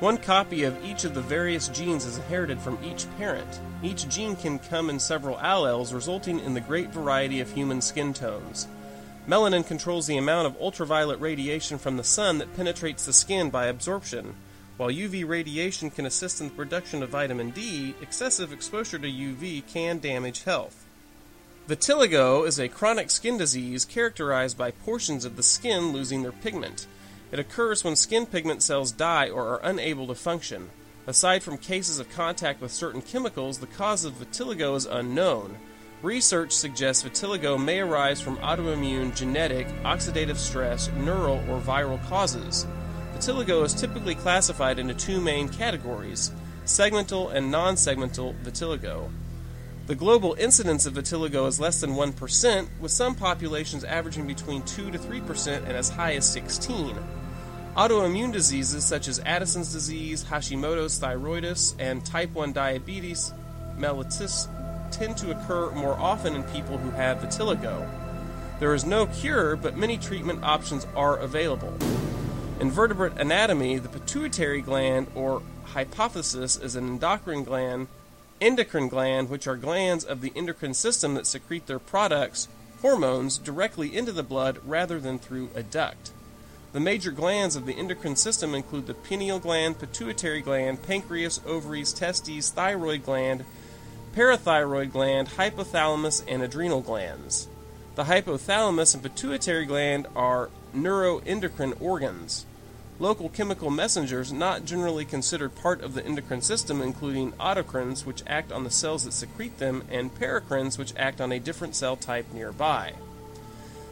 [0.00, 3.48] One copy of each of the various genes is inherited from each parent.
[3.82, 8.12] Each gene can come in several alleles, resulting in the great variety of human skin
[8.12, 8.68] tones.
[9.26, 13.66] Melanin controls the amount of ultraviolet radiation from the sun that penetrates the skin by
[13.68, 14.34] absorption.
[14.76, 19.66] While UV radiation can assist in the production of vitamin D, excessive exposure to UV
[19.66, 20.84] can damage health.
[21.68, 26.86] Vitiligo is a chronic skin disease characterized by portions of the skin losing their pigment.
[27.32, 30.70] It occurs when skin pigment cells die or are unable to function.
[31.06, 35.56] Aside from cases of contact with certain chemicals, the cause of vitiligo is unknown.
[36.02, 42.66] Research suggests vitiligo may arise from autoimmune, genetic, oxidative stress, neural, or viral causes.
[43.14, 46.32] Vitiligo is typically classified into two main categories
[46.66, 49.08] segmental and non segmental vitiligo.
[49.86, 54.90] The global incidence of vitiligo is less than 1%, with some populations averaging between 2
[54.90, 56.96] to 3% and as high as 16.
[57.76, 63.32] Autoimmune diseases such as Addison's disease, Hashimoto's thyroiditis, and type 1 diabetes
[63.78, 64.48] mellitus
[64.90, 67.88] tend to occur more often in people who have vitiligo.
[68.58, 71.72] There is no cure, but many treatment options are available.
[72.58, 77.86] In vertebrate anatomy, the pituitary gland or hypophysis is an endocrine gland
[78.40, 82.48] endocrine gland, which are glands of the endocrine system that secrete their products,
[82.82, 86.10] hormones, directly into the blood rather than through a duct.
[86.72, 91.92] The major glands of the endocrine system include the pineal gland, pituitary gland, pancreas, ovaries,
[91.92, 93.44] testes, thyroid gland,
[94.14, 97.48] parathyroid gland, hypothalamus, and adrenal glands.
[97.94, 102.44] The hypothalamus and pituitary gland are neuroendocrine organs.
[102.98, 108.50] Local chemical messengers not generally considered part of the endocrine system, including autocrines, which act
[108.50, 112.32] on the cells that secrete them, and paracrines, which act on a different cell type
[112.32, 112.94] nearby.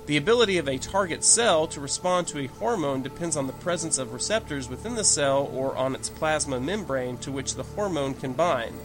[0.06, 3.98] The ability of a target cell to respond to a hormone depends on the presence
[3.98, 8.32] of receptors within the cell or on its plasma membrane to which the hormone can
[8.32, 8.78] bind.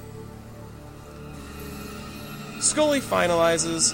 [2.59, 3.93] Scully finalizes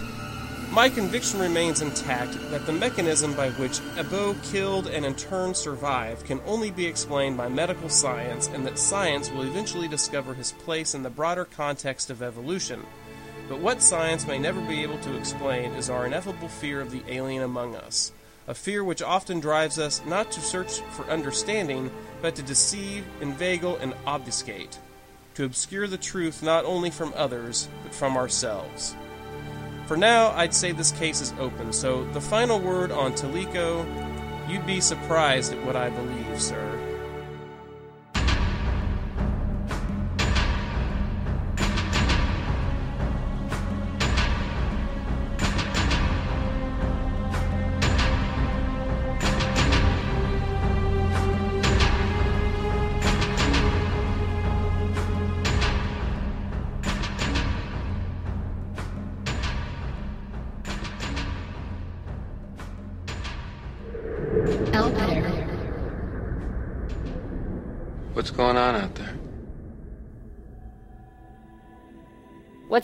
[0.75, 6.25] my conviction remains intact that the mechanism by which Aboa killed and in turn survived
[6.25, 10.93] can only be explained by medical science, and that science will eventually discover his place
[10.93, 12.85] in the broader context of evolution.
[13.47, 17.03] But what science may never be able to explain is our ineffable fear of the
[17.07, 18.11] alien among us,
[18.45, 21.89] a fear which often drives us not to search for understanding,
[22.21, 24.77] but to deceive, inveigle, and obfuscate,
[25.35, 28.93] to obscure the truth not only from others, but from ourselves.
[29.87, 33.85] For now, I'd say this case is open, so the final word on Teliko,
[34.49, 36.74] you'd be surprised at what I believe, sir.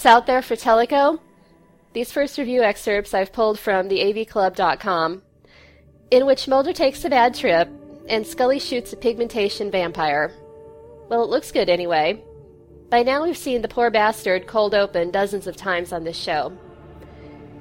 [0.01, 1.19] What's out there for Teliko?
[1.93, 5.21] These first review excerpts I've pulled from the avclub.com,
[6.09, 7.69] in which Mulder takes a bad trip
[8.09, 10.33] and Scully shoots a pigmentation vampire.
[11.07, 12.19] Well, it looks good anyway.
[12.89, 16.51] By now we've seen the poor bastard cold open dozens of times on this show.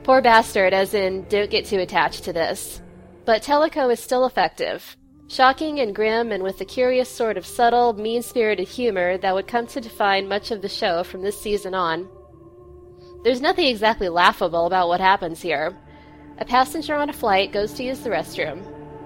[0.03, 2.81] Poor bastard, as in, don't get too attached to this.
[3.27, 4.97] But Teliko is still effective.
[5.29, 9.47] Shocking and grim, and with a curious sort of subtle, mean spirited humor that would
[9.47, 12.09] come to define much of the show from this season on.
[13.23, 15.77] There's nothing exactly laughable about what happens here.
[16.39, 18.65] A passenger on a flight goes to use the restroom.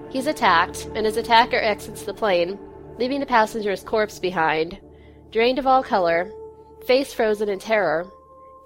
[0.09, 2.57] He's attacked, and his attacker exits the plane,
[2.97, 4.79] leaving the passenger's corpse behind,
[5.31, 6.31] drained of all color,
[6.87, 8.07] face frozen in terror.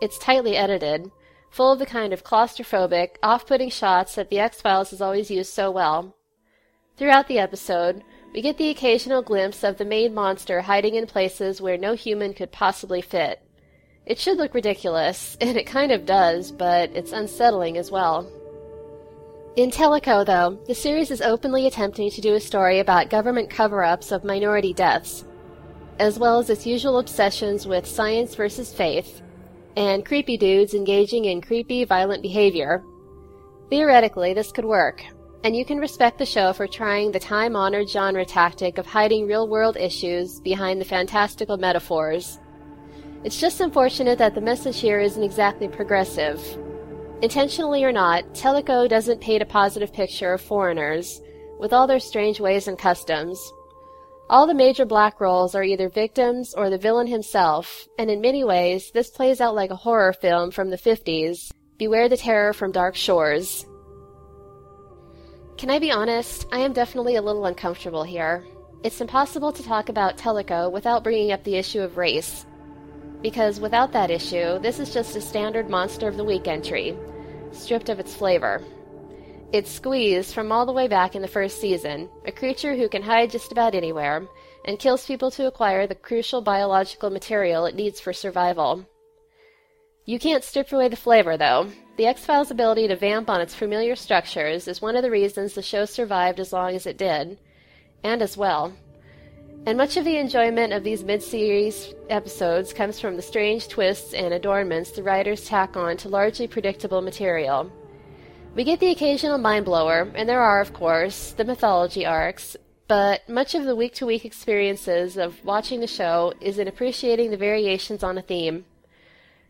[0.02, 1.10] It's tightly edited,
[1.50, 5.32] full of the kind of claustrophobic, off putting shots that The X Files has always
[5.32, 6.16] used so well.
[6.96, 11.60] Throughout the episode, we get the occasional glimpse of the main monster hiding in places
[11.60, 13.42] where no human could possibly fit.
[14.10, 18.30] It should look ridiculous, and it kind of does, but it's unsettling as well.
[19.56, 23.84] In Teliko, though, the series is openly attempting to do a story about government cover
[23.84, 25.26] ups of minority deaths,
[26.00, 29.22] as well as its usual obsessions with science versus faith,
[29.76, 32.84] and creepy dudes engaging in creepy, violent behavior.
[33.70, 35.04] Theoretically, this could work,
[35.44, 39.28] and you can respect the show for trying the time honored genre tactic of hiding
[39.28, 42.40] real world issues behind the fantastical metaphors.
[43.24, 46.42] It's just unfortunate that the message here isn't exactly progressive.
[47.22, 51.22] Intentionally or not, Teliko doesn't paint a positive picture of foreigners,
[51.60, 53.38] with all their strange ways and customs.
[54.30, 58.46] All the major black roles are either victims or the villain himself, and in many
[58.46, 62.72] ways, this plays out like a horror film from the 50s Beware the Terror from
[62.72, 63.66] Dark Shores.
[65.58, 66.46] Can I be honest?
[66.52, 68.46] I am definitely a little uncomfortable here.
[68.84, 72.46] It's impossible to talk about Teliko without bringing up the issue of race.
[73.22, 76.96] Because without that issue, this is just a standard Monster of the Week entry,
[77.52, 78.64] stripped of its flavor.
[79.52, 83.02] It's Squeeze from all the way back in the first season, a creature who can
[83.02, 84.28] hide just about anywhere,
[84.66, 88.86] and kills people to acquire the crucial biological material it needs for survival.
[90.06, 91.70] You can't strip away the flavor, though.
[91.98, 95.54] The X Files' ability to vamp on its familiar structures is one of the reasons
[95.54, 97.38] the show survived as long as it did,
[98.04, 98.74] and as well.
[99.66, 104.14] And much of the enjoyment of these mid series episodes comes from the strange twists
[104.14, 107.72] and adornments the writers tack on to largely predictable material.
[108.56, 112.58] We get the occasional mind blower, and there are, of course, the mythology arcs,
[112.88, 117.30] but much of the week to week experiences of watching the show is in appreciating
[117.30, 118.66] the variations on a theme.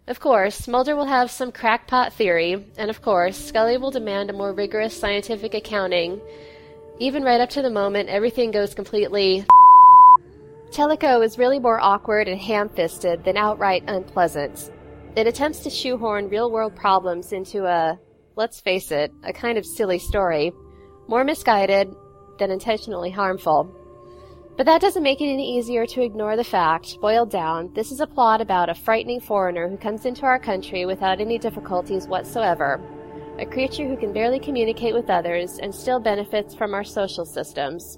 [0.07, 4.33] Of course, Mulder will have some crackpot theory, and of course, Scully will demand a
[4.33, 6.19] more rigorous scientific accounting,
[6.97, 9.45] even right up to the moment everything goes completely.
[10.71, 14.71] Teliko is really more awkward and ham fisted than outright unpleasant.
[15.15, 17.97] It attempts to shoehorn real world problems into a,
[18.35, 20.53] let's face it, a kind of silly story,
[21.07, 21.89] more misguided
[22.37, 23.75] than intentionally harmful.
[24.57, 27.99] But that doesn't make it any easier to ignore the fact, boiled down, this is
[27.99, 32.79] a plot about a frightening foreigner who comes into our country without any difficulties whatsoever.
[33.39, 37.97] A creature who can barely communicate with others and still benefits from our social systems.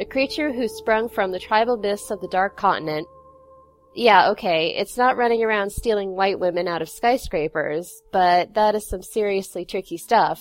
[0.00, 3.08] A creature who sprung from the tribal myths of the Dark Continent.
[3.96, 8.88] Yeah, okay, it's not running around stealing white women out of skyscrapers, but that is
[8.88, 10.40] some seriously tricky stuff.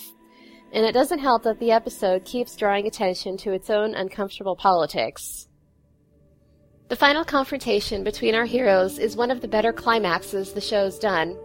[0.71, 5.47] And it doesn't help that the episode keeps drawing attention to its own uncomfortable politics.
[6.89, 11.35] The final confrontation between our heroes is one of the better climaxes the show's done.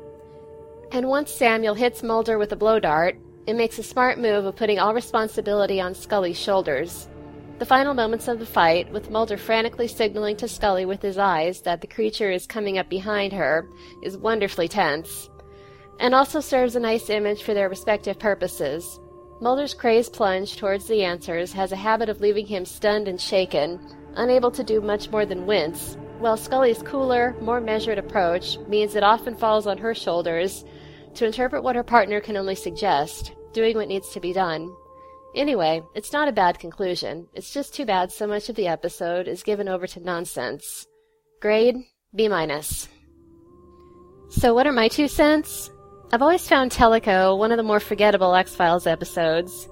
[0.90, 4.54] And once Samuel hits Mulder with a blow dart, it makes a smart move of
[4.54, 7.08] putting all responsibility on Scully's shoulders.
[7.62, 11.60] The final moments of the fight, with Mulder frantically signaling to Scully with his eyes
[11.60, 13.68] that the creature is coming up behind her,
[14.02, 15.30] is wonderfully tense,
[16.00, 18.98] and also serves a nice image for their respective purposes.
[19.40, 23.78] Mulder's crazed plunge towards the answers has a habit of leaving him stunned and shaken,
[24.16, 29.04] unable to do much more than wince, while Scully's cooler, more measured approach means it
[29.04, 30.64] often falls on her shoulders
[31.14, 34.74] to interpret what her partner can only suggest, doing what needs to be done.
[35.34, 37.26] Anyway, it's not a bad conclusion.
[37.34, 40.86] It's just too bad so much of the episode is given over to nonsense.
[41.40, 41.76] Grade
[42.14, 42.88] B minus.
[44.28, 45.70] So what are my two cents?
[46.12, 49.68] I've always found Teliko one of the more forgettable X-Files episodes.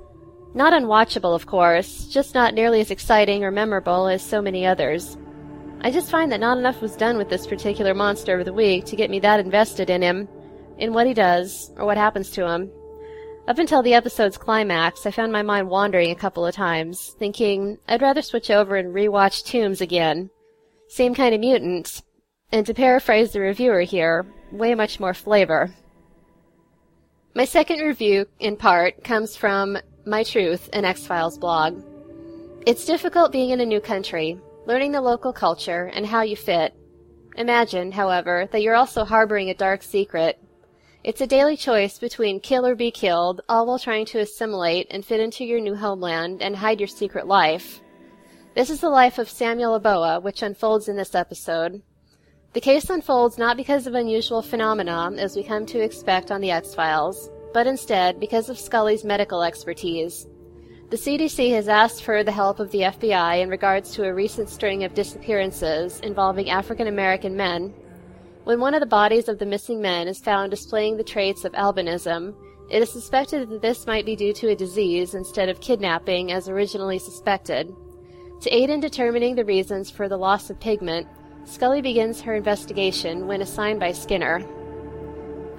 [0.55, 5.19] Not unwatchable, of course, just not nearly as exciting or memorable as so many others.
[5.83, 8.87] I just find that not enough was done with this particular monster of the week
[8.87, 10.29] to get me that invested in him,
[10.79, 12.71] in what he does, or what happens to him.
[13.51, 17.78] Up until the episode's climax, I found my mind wandering a couple of times, thinking
[17.88, 20.30] I'd rather switch over and rewatch Tooms again.
[20.86, 22.05] Same kind of mutant,
[22.53, 25.74] and to paraphrase the reviewer here, way much more flavor.
[27.34, 29.76] My second review, in part, comes from
[30.07, 31.82] my Truth, an X Files blog.
[32.68, 36.72] It's difficult being in a new country, learning the local culture and how you fit.
[37.34, 40.38] Imagine, however, that you're also harboring a dark secret.
[41.03, 45.03] It's a daily choice between kill or be killed, all while trying to assimilate and
[45.03, 47.80] fit into your new homeland and hide your secret life.
[48.55, 51.80] This is the life of Samuel Aboa, which unfolds in this episode.
[52.53, 56.51] The case unfolds not because of unusual phenomena, as we come to expect on the
[56.51, 60.26] X Files, but instead because of Scully's medical expertise.
[60.90, 64.51] The CDC has asked for the help of the FBI in regards to a recent
[64.51, 67.72] string of disappearances involving African American men.
[68.51, 71.53] When one of the bodies of the missing men is found displaying the traits of
[71.53, 72.34] albinism,
[72.68, 76.48] it is suspected that this might be due to a disease instead of kidnapping as
[76.48, 77.72] originally suspected.
[78.40, 81.07] To aid in determining the reasons for the loss of pigment,
[81.44, 84.44] Scully begins her investigation when assigned by Skinner.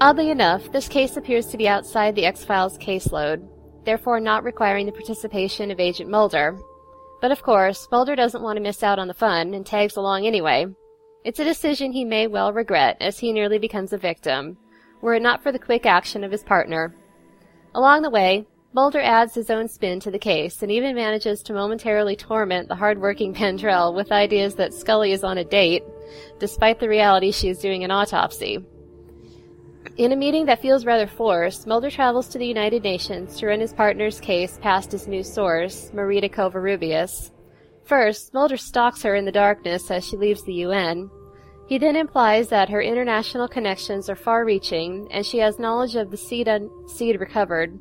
[0.02, 3.48] Oddly enough, this case appears to be outside the X Files caseload,
[3.86, 6.60] therefore not requiring the participation of Agent Mulder.
[7.22, 10.28] But of course, Mulder doesn't want to miss out on the fun and tags along
[10.28, 10.66] anyway.
[11.24, 14.58] It's a decision he may well regret as he nearly becomes a victim,
[15.02, 16.96] were it not for the quick action of his partner.
[17.76, 21.54] Along the way, Mulder adds his own spin to the case and even manages to
[21.54, 25.84] momentarily torment the hard-working Pendrell with ideas that Scully is on a date,
[26.40, 28.66] despite the reality she is doing an autopsy.
[29.98, 33.60] In a meeting that feels rather forced, Mulder travels to the United Nations to run
[33.60, 37.30] his partner's case past his new source, Marita Covarrubias.
[37.92, 41.12] First, Mulder stalks her in the darkness as she leaves the UN.
[41.68, 46.16] He then implies that her international connections are far-reaching, and she has knowledge of the
[46.16, 47.78] seed, un- seed recovered.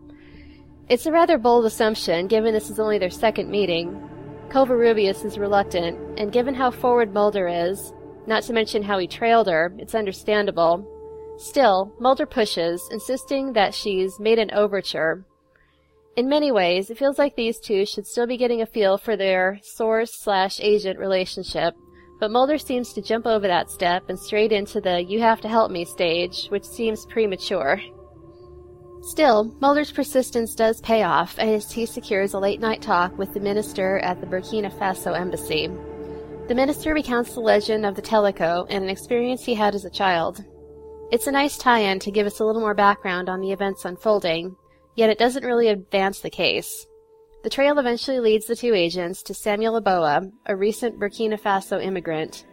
[0.88, 4.02] It's a rather bold assumption, given this is only their second meeting.
[4.48, 7.92] Covarrubias is reluctant, and given how forward Mulder is,
[8.26, 10.84] not to mention how he trailed her, it's understandable.
[11.38, 15.24] Still, Mulder pushes, insisting that she's made an overture.
[16.16, 19.16] In many ways, it feels like these two should still be getting a feel for
[19.16, 21.74] their source slash agent relationship,
[22.18, 25.48] but Mulder seems to jump over that step and straight into the you have to
[25.48, 27.80] help me stage, which seems premature.
[29.02, 33.40] Still, Mulder's persistence does pay off as he secures a late night talk with the
[33.40, 35.68] minister at the Burkina Faso embassy.
[36.48, 39.90] The minister recounts the legend of the Teliko and an experience he had as a
[39.90, 40.44] child.
[41.12, 44.54] It's a nice tie-in to give us a little more background on the events unfolding,
[44.96, 46.86] yet it doesn't really advance the case.
[47.42, 52.44] The trail eventually leads the two agents to Samuel Aboa, a recent Burkina Faso immigrant.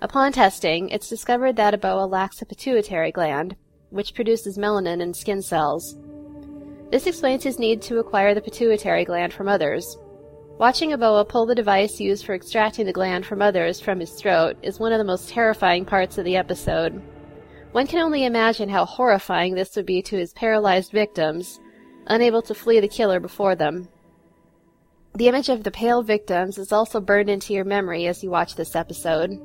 [0.00, 3.56] Upon testing, it's discovered that Aboa lacks a pituitary gland,
[3.90, 5.98] which produces melanin in skin cells.
[6.90, 9.98] This explains his need to acquire the pituitary gland from others.
[10.58, 14.56] Watching Aboa pull the device used for extracting the gland from others from his throat
[14.62, 17.02] is one of the most terrifying parts of the episode.
[17.72, 21.60] One can only imagine how horrifying this would be to his paralyzed victims,
[22.06, 23.88] unable to flee the killer before them.
[25.14, 28.54] The image of the pale victims is also burned into your memory as you watch
[28.56, 29.38] this episode.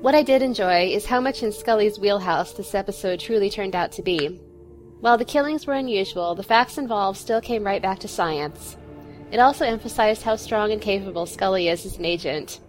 [0.00, 3.92] What I did enjoy is how much in Scully's wheelhouse this episode truly turned out
[3.92, 4.40] to be.
[5.00, 8.76] While the killings were unusual, the facts involved still came right back to science.
[9.30, 12.60] It also emphasized how strong and capable Scully is as an agent.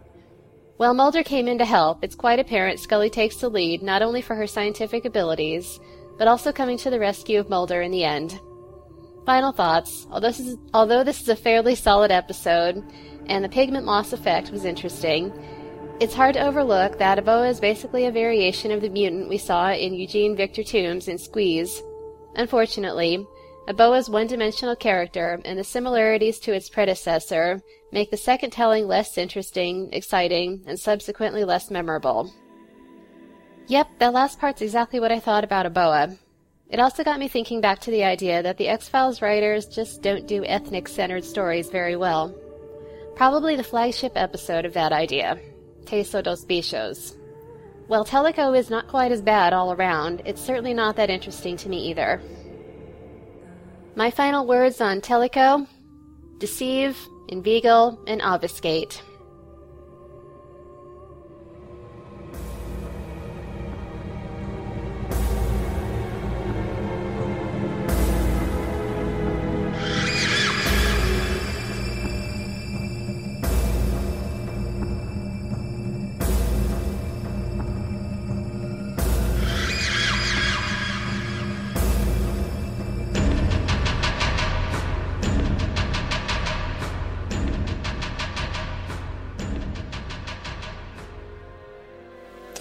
[0.78, 4.22] While Mulder came in to help, it's quite apparent Scully takes the lead not only
[4.22, 5.80] for her scientific abilities,
[6.18, 8.40] but also coming to the rescue of Mulder in the end.
[9.26, 10.08] Final thoughts.
[10.12, 12.84] Although this is, although this is a fairly solid episode,
[13.28, 15.34] and the pigment loss effect was interesting,
[16.00, 19.72] it's hard to overlook that Aboa is basically a variation of the mutant we saw
[19.72, 21.82] in Eugene Victor Tooms in Squeeze.
[22.36, 23.26] Unfortunately,
[23.68, 29.90] Aboa's one-dimensional character and the similarities to its predecessor make the second telling less interesting,
[29.92, 32.32] exciting, and subsequently less memorable.
[33.68, 36.16] Yep, that last part's exactly what I thought about Aboa.
[36.70, 40.28] It also got me thinking back to the idea that the X-Files writers just don't
[40.28, 42.36] do ethnic-centered stories very well.
[43.16, 45.40] Probably the flagship episode of that idea,
[45.86, 47.16] Teso dos Bichos.
[47.88, 51.70] While Teliko is not quite as bad all around, it's certainly not that interesting to
[51.70, 52.20] me either.
[53.96, 55.68] My final words on Teliko
[56.40, 56.98] deceive,
[57.30, 59.02] inveigle, and obfuscate.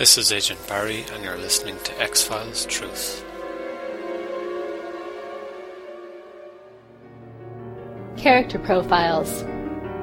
[0.04, 3.24] This is Agent Barry, and you're listening to X Files Truth.
[8.14, 9.42] Character profiles.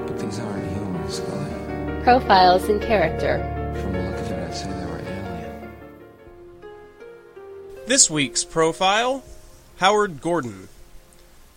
[0.08, 2.02] But these aren't humans, Scully.
[2.02, 3.38] Profiles in character.
[3.80, 5.72] From the look of it, I'd say they were alien.
[7.86, 9.24] This week's profile
[9.78, 10.68] Howard Gordon.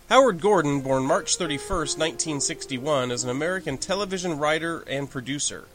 [0.07, 5.65] Howard Gordon, born March 31, 1961, is an American television writer and producer.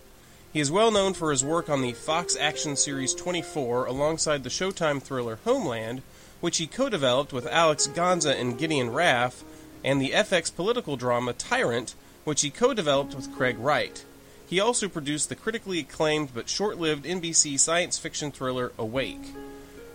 [0.53, 4.51] He is well known for his work on the Fox action series 24 alongside the
[4.51, 6.03] Showtime thriller Homeland,
[6.41, 9.45] which he co developed with Alex Gansa and Gideon Raff,
[9.85, 11.95] and the FX political drama Tyrant,
[12.25, 14.05] which he co developed with Craig Wright.
[14.45, 19.35] He also produced the critically acclaimed but short lived NBC science fiction thriller Awake.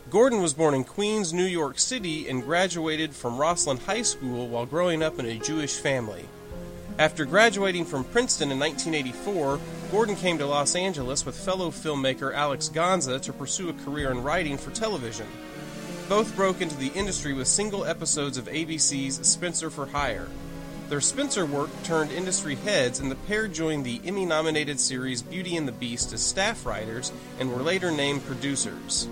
[0.09, 4.65] Gordon was born in Queens, New York City, and graduated from Roslyn High School while
[4.65, 6.29] growing up in a Jewish family.
[6.97, 9.59] After graduating from Princeton in 1984,
[9.91, 14.23] Gordon came to Los Angeles with fellow filmmaker Alex Gansa to pursue a career in
[14.23, 15.27] writing for television.
[16.07, 20.29] Both broke into the industry with single episodes of ABC's Spencer for Hire.
[20.87, 25.57] Their Spencer work turned industry heads, and the pair joined the Emmy nominated series Beauty
[25.57, 29.09] and the Beast as staff writers and were later named producers.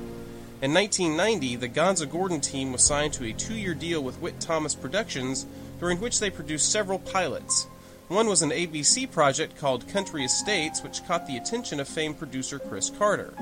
[0.62, 4.40] In 1990, the Gansa Gordon team was signed to a two year deal with Witt
[4.40, 5.46] Thomas Productions,
[5.82, 7.68] during which they produced several pilots.
[8.14, 12.60] One was an ABC project called Country Estates, which caught the attention of famed producer
[12.60, 13.34] Chris Carter.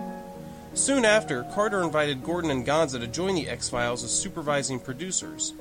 [0.76, 5.52] Soon after, Carter invited Gordon and Gansa to join the X Files as supervising producers.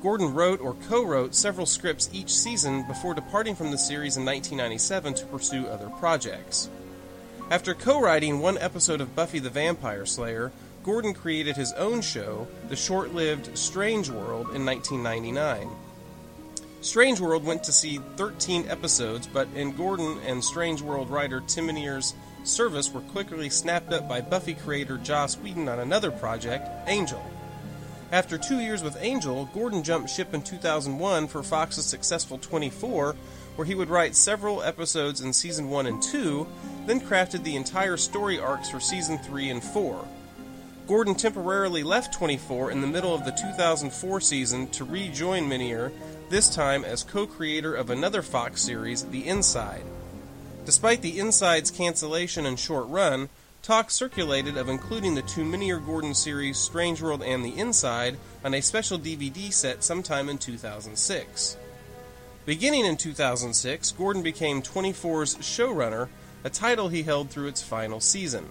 [0.00, 4.24] Gordon wrote or co wrote several scripts each season before departing from the series in
[4.24, 6.70] 1997 to pursue other projects.
[7.50, 10.52] After co writing one episode of Buffy the Vampire Slayer,
[10.84, 15.68] Gordon created his own show, the short lived Strange World, in 1999.
[16.82, 21.66] Strange World went to see 13 episodes, but in Gordon and Strange World writer Tim
[21.66, 22.12] Minear's
[22.42, 27.24] service were quickly snapped up by Buffy creator Joss Whedon on another project, Angel.
[28.10, 33.14] After two years with Angel, Gordon jumped ship in 2001 for Fox's successful 24,
[33.54, 36.48] where he would write several episodes in season 1 and 2,
[36.86, 40.04] then crafted the entire story arcs for season 3 and 4.
[40.88, 45.92] Gordon temporarily left 24 in the middle of the 2004 season to rejoin Minier
[46.32, 49.84] this time as co creator of another Fox series, The Inside.
[50.64, 53.28] Despite The Inside's cancellation and short run,
[53.60, 58.54] talk circulated of including the two Minear Gordon series, Strange World and The Inside, on
[58.54, 61.58] a special DVD set sometime in 2006.
[62.46, 66.08] Beginning in 2006, Gordon became 24's showrunner,
[66.44, 68.46] a title he held through its final season.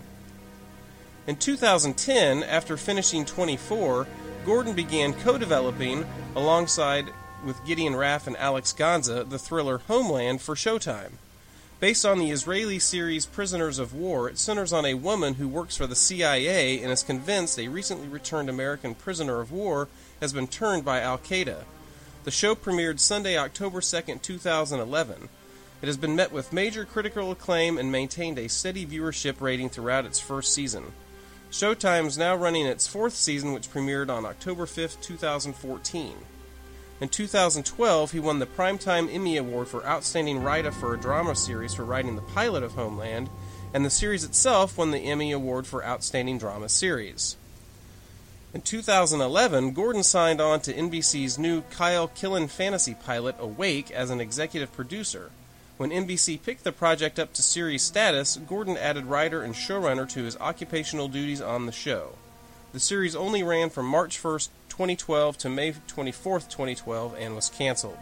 [1.25, 4.05] In 2010, after finishing 24,
[4.45, 6.05] Gordon began co developing,
[6.36, 7.11] alongside
[7.44, 11.14] with Gideon Raff and Alex Gansa the thriller Homeland for Showtime.
[11.80, 15.76] Based on the Israeli series Prisoners of War, it centers on a woman who works
[15.76, 19.88] for the CIA and is convinced a recently returned American prisoner of war
[20.20, 21.64] has been turned by Al Qaeda.
[22.24, 25.30] The show premiered Sunday, October 2, 2011.
[25.82, 30.06] It has been met with major critical acclaim and maintained a steady viewership rating throughout
[30.06, 30.94] its first season.
[31.52, 36.14] Showtime is now running its fourth season, which premiered on October 5, 2014.
[37.02, 41.74] In 2012, he won the Primetime Emmy Award for Outstanding Writer for a Drama Series
[41.74, 43.28] for writing the pilot of Homeland,
[43.74, 47.38] and the series itself won the Emmy Award for Outstanding Drama Series.
[48.54, 54.22] In 2011, Gordon signed on to NBC's new Kyle Killen fantasy pilot Awake as an
[54.22, 55.32] executive producer.
[55.78, 60.24] When NBC picked the project up to series status, Gordon added writer and showrunner to
[60.24, 62.12] his occupational duties on the show.
[62.74, 64.49] The series only ran from March 1st,
[64.82, 67.99] 2012 to May 24, 2012, and was canceled.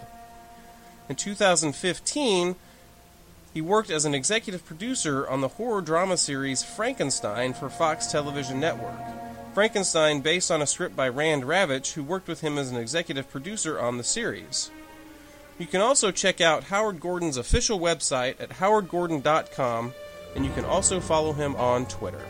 [1.10, 2.56] In 2015,
[3.54, 8.62] he worked as an executive producer on the horror drama series Frankenstein for Fox Television
[8.62, 8.98] Network.
[9.54, 13.30] Frankenstein, based on a script by Rand Ravich, who worked with him as an executive
[13.30, 14.72] producer on the series.
[15.58, 19.94] You can also check out Howard Gordon's official website at howardgordon.com,
[20.34, 22.24] and you can also follow him on Twitter.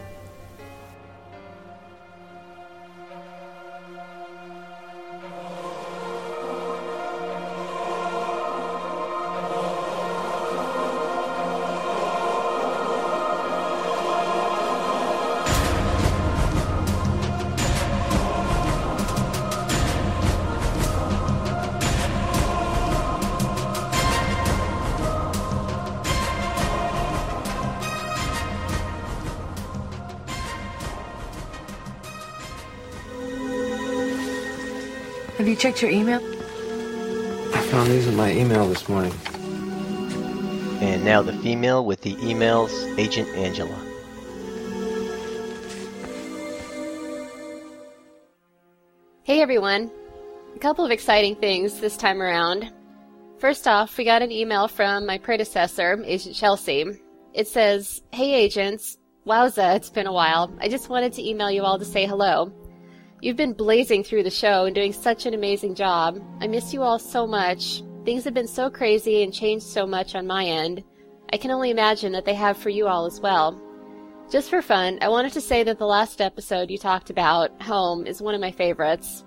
[35.60, 36.22] Checked your email?
[37.54, 39.14] I found these in my email this morning.
[40.82, 43.78] And now the female with the emails, Agent Angela.
[49.24, 49.92] Hey everyone!
[50.56, 52.72] A couple of exciting things this time around.
[53.38, 56.86] First off, we got an email from my predecessor, Agent Chelsea.
[57.34, 58.98] It says, Hey agents,
[59.28, 60.52] wowza, it's been a while.
[60.62, 62.54] I just wanted to email you all to say hello.
[63.22, 66.22] You've been blazing through the show and doing such an amazing job.
[66.40, 67.84] I miss you all so much.
[68.06, 70.86] Things have been so crazy and changed so much on my end.
[71.34, 73.62] I can only imagine that they have for you all as well.
[74.32, 78.08] Just for fun, I wanted to say that the last episode you talked about, Home,
[78.08, 79.26] is one of my favorites.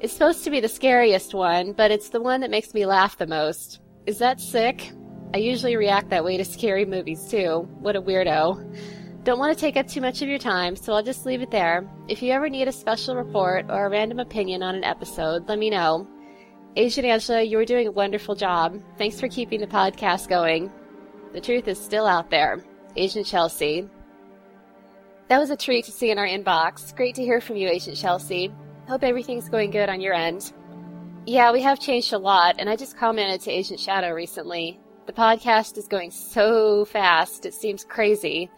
[0.00, 3.18] It's supposed to be the scariest one, but it's the one that makes me laugh
[3.18, 3.80] the most.
[4.06, 4.92] Is that sick?
[5.34, 7.68] I usually react that way to scary movies too.
[7.80, 8.78] What a weirdo.
[9.26, 11.50] Don't want to take up too much of your time, so I'll just leave it
[11.50, 11.84] there.
[12.06, 15.58] If you ever need a special report or a random opinion on an episode, let
[15.58, 16.06] me know.
[16.76, 18.80] Agent Angela, you are doing a wonderful job.
[18.98, 20.70] Thanks for keeping the podcast going.
[21.32, 22.62] The truth is still out there.
[22.94, 23.88] Agent Chelsea.
[25.26, 26.94] That was a treat to see in our inbox.
[26.94, 28.54] Great to hear from you, Agent Chelsea.
[28.86, 30.52] Hope everything's going good on your end.
[31.26, 34.78] Yeah, we have changed a lot, and I just commented to Agent Shadow recently.
[35.06, 38.48] The podcast is going so fast, it seems crazy.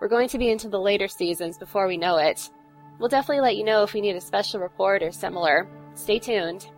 [0.00, 2.50] We're going to be into the later seasons before we know it.
[2.98, 5.68] We'll definitely let you know if we need a special report or similar.
[5.94, 6.68] Stay tuned.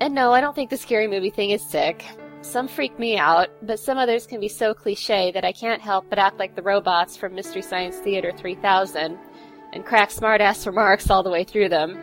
[0.00, 2.04] And no, I don't think the scary movie thing is sick.
[2.40, 6.06] Some freak me out, but some others can be so cliche that I can't help
[6.10, 9.16] but act like the robots from Mystery Science Theater 3000
[9.72, 11.98] and crack smartass remarks all the way through them.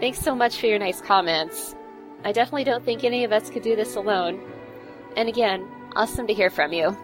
[0.00, 1.74] Thanks so much for your nice comments.
[2.24, 4.40] I definitely don't think any of us could do this alone.
[5.16, 6.96] And again, awesome to hear from you.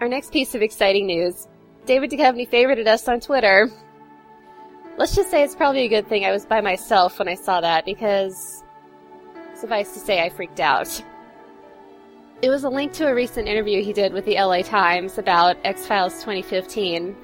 [0.00, 1.46] Our next piece of exciting news
[1.88, 3.70] David Duchovny favorited us on Twitter.
[4.98, 7.62] Let's just say it's probably a good thing I was by myself when I saw
[7.62, 8.62] that because,
[9.54, 11.02] suffice to say, I freaked out.
[12.42, 15.56] It was a link to a recent interview he did with the LA Times about
[15.64, 17.16] X Files 2015,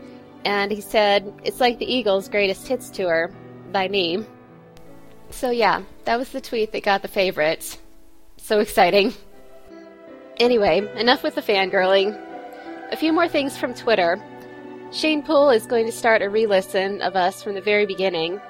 [0.47, 3.31] and he said, It's like the Eagles' greatest hits tour,
[3.71, 4.25] by me.
[5.29, 7.77] So, yeah, that was the tweet that got the favorites.
[8.39, 9.13] So exciting.
[10.39, 12.19] Anyway, enough with the fangirling.
[12.91, 14.23] A few more things from Twitter.
[14.95, 18.41] Shane Poole is going to start a re listen of us from the very beginning.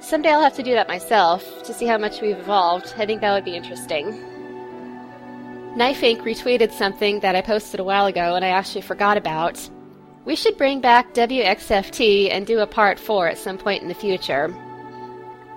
[0.00, 2.92] Someday I'll have to do that myself to see how much we've evolved.
[2.98, 4.10] I think that would be interesting.
[5.76, 6.22] Knife Inc.
[6.22, 9.70] retweeted something that I posted a while ago and I actually forgot about.
[10.24, 13.94] We should bring back WXFT and do a part 4 at some point in the
[13.94, 14.52] future.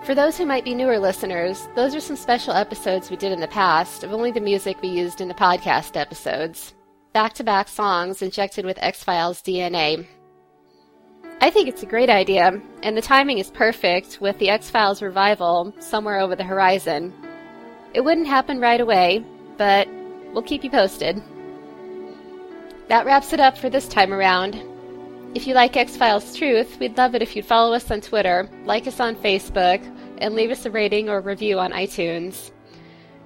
[0.04, 3.40] For those who might be newer listeners, those are some special episodes we did in
[3.40, 6.76] the past of only the music we used in the podcast episodes
[7.14, 10.06] back to back songs injected with X Files DNA.
[11.40, 15.02] I think it's a great idea, and the timing is perfect with the X Files
[15.02, 17.14] revival somewhere over the horizon.
[17.94, 19.24] It wouldn't happen right away,
[19.58, 19.88] but
[20.34, 21.22] we'll keep you posted.
[22.88, 24.62] That wraps it up for this time around.
[25.36, 28.50] If you like X Files Truth, we'd love it if you'd follow us on Twitter,
[28.66, 29.82] like us on Facebook,
[30.18, 32.53] and leave us a rating or review on iTunes.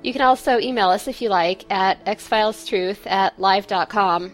[0.04, 4.32] You can also email us if you like at xfilestruth at live.com.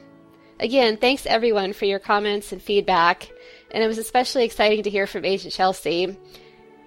[0.59, 3.29] Again, thanks everyone for your comments and feedback,
[3.71, 6.15] and it was especially exciting to hear from Agent Chelsea.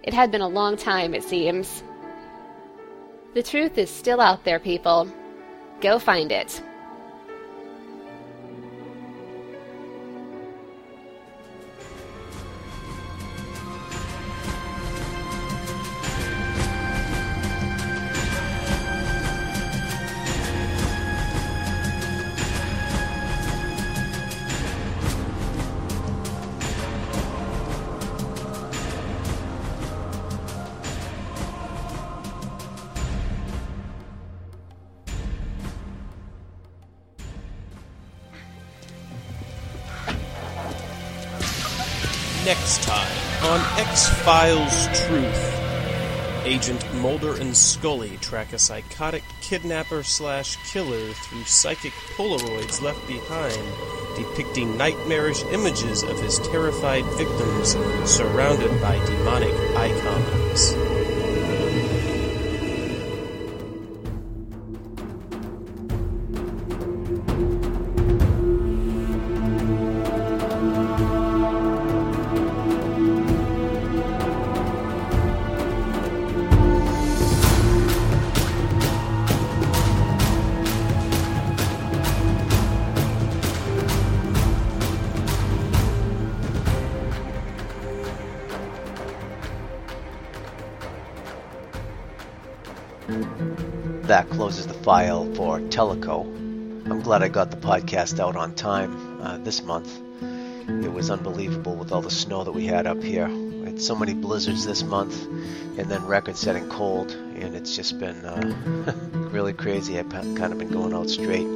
[0.02, 1.82] It had been a long time, it seems.
[3.34, 5.10] The truth is still out there, people.
[5.80, 6.62] Go find it.
[44.26, 46.42] Files Truth.
[46.44, 53.56] Agent Mulder and Scully track a psychotic kidnapper slash killer through psychic Polaroids left behind,
[54.16, 60.95] depicting nightmarish images of his terrified victims surrounded by demonic icons.
[94.06, 96.24] That closes the file for Teliko.
[96.88, 99.98] I'm glad I got the podcast out on time uh, this month.
[100.22, 103.26] It was unbelievable with all the snow that we had up here.
[103.26, 108.24] We had so many blizzards this month, and then record-setting cold, and it's just been
[108.24, 108.92] uh,
[109.32, 109.98] really crazy.
[109.98, 111.48] I've kind of been going out straight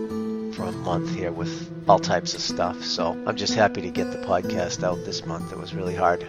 [0.56, 2.82] for a month here with all types of stuff.
[2.82, 5.52] So I'm just happy to get the podcast out this month.
[5.52, 6.26] It was really hard.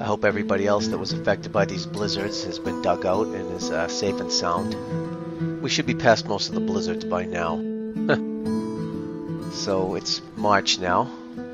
[0.00, 3.50] I hope everybody else that was affected by these blizzards has been dug out and
[3.56, 4.76] is uh, safe and sound.
[5.40, 7.56] We should be past most of the blizzards by now.
[9.52, 11.04] so it's March now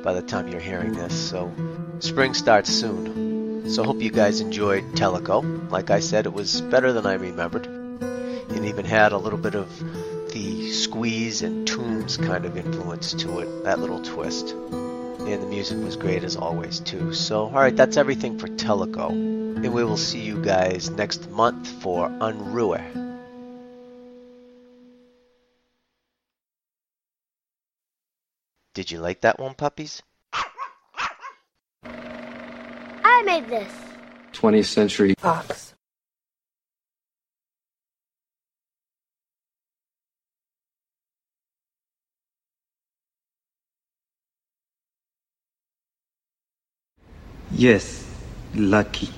[0.03, 1.53] by the time you're hearing this, so
[2.01, 3.69] spring starts soon.
[3.71, 5.71] So hope you guys enjoyed Teliko.
[5.71, 7.67] Like I said, it was better than I remembered.
[8.51, 9.69] It even had a little bit of
[10.33, 14.51] the squeeze and Tooms kind of influence to it, that little twist.
[14.51, 17.13] And the music was great as always too.
[17.13, 19.11] So alright, that's everything for Teliko.
[19.11, 23.16] And we will see you guys next month for Unruhe.
[28.77, 30.03] Did you like that one, puppies?
[31.83, 33.73] I made this.
[34.35, 35.73] 20th century Fox.
[47.51, 48.05] Yes,
[48.55, 49.09] lucky.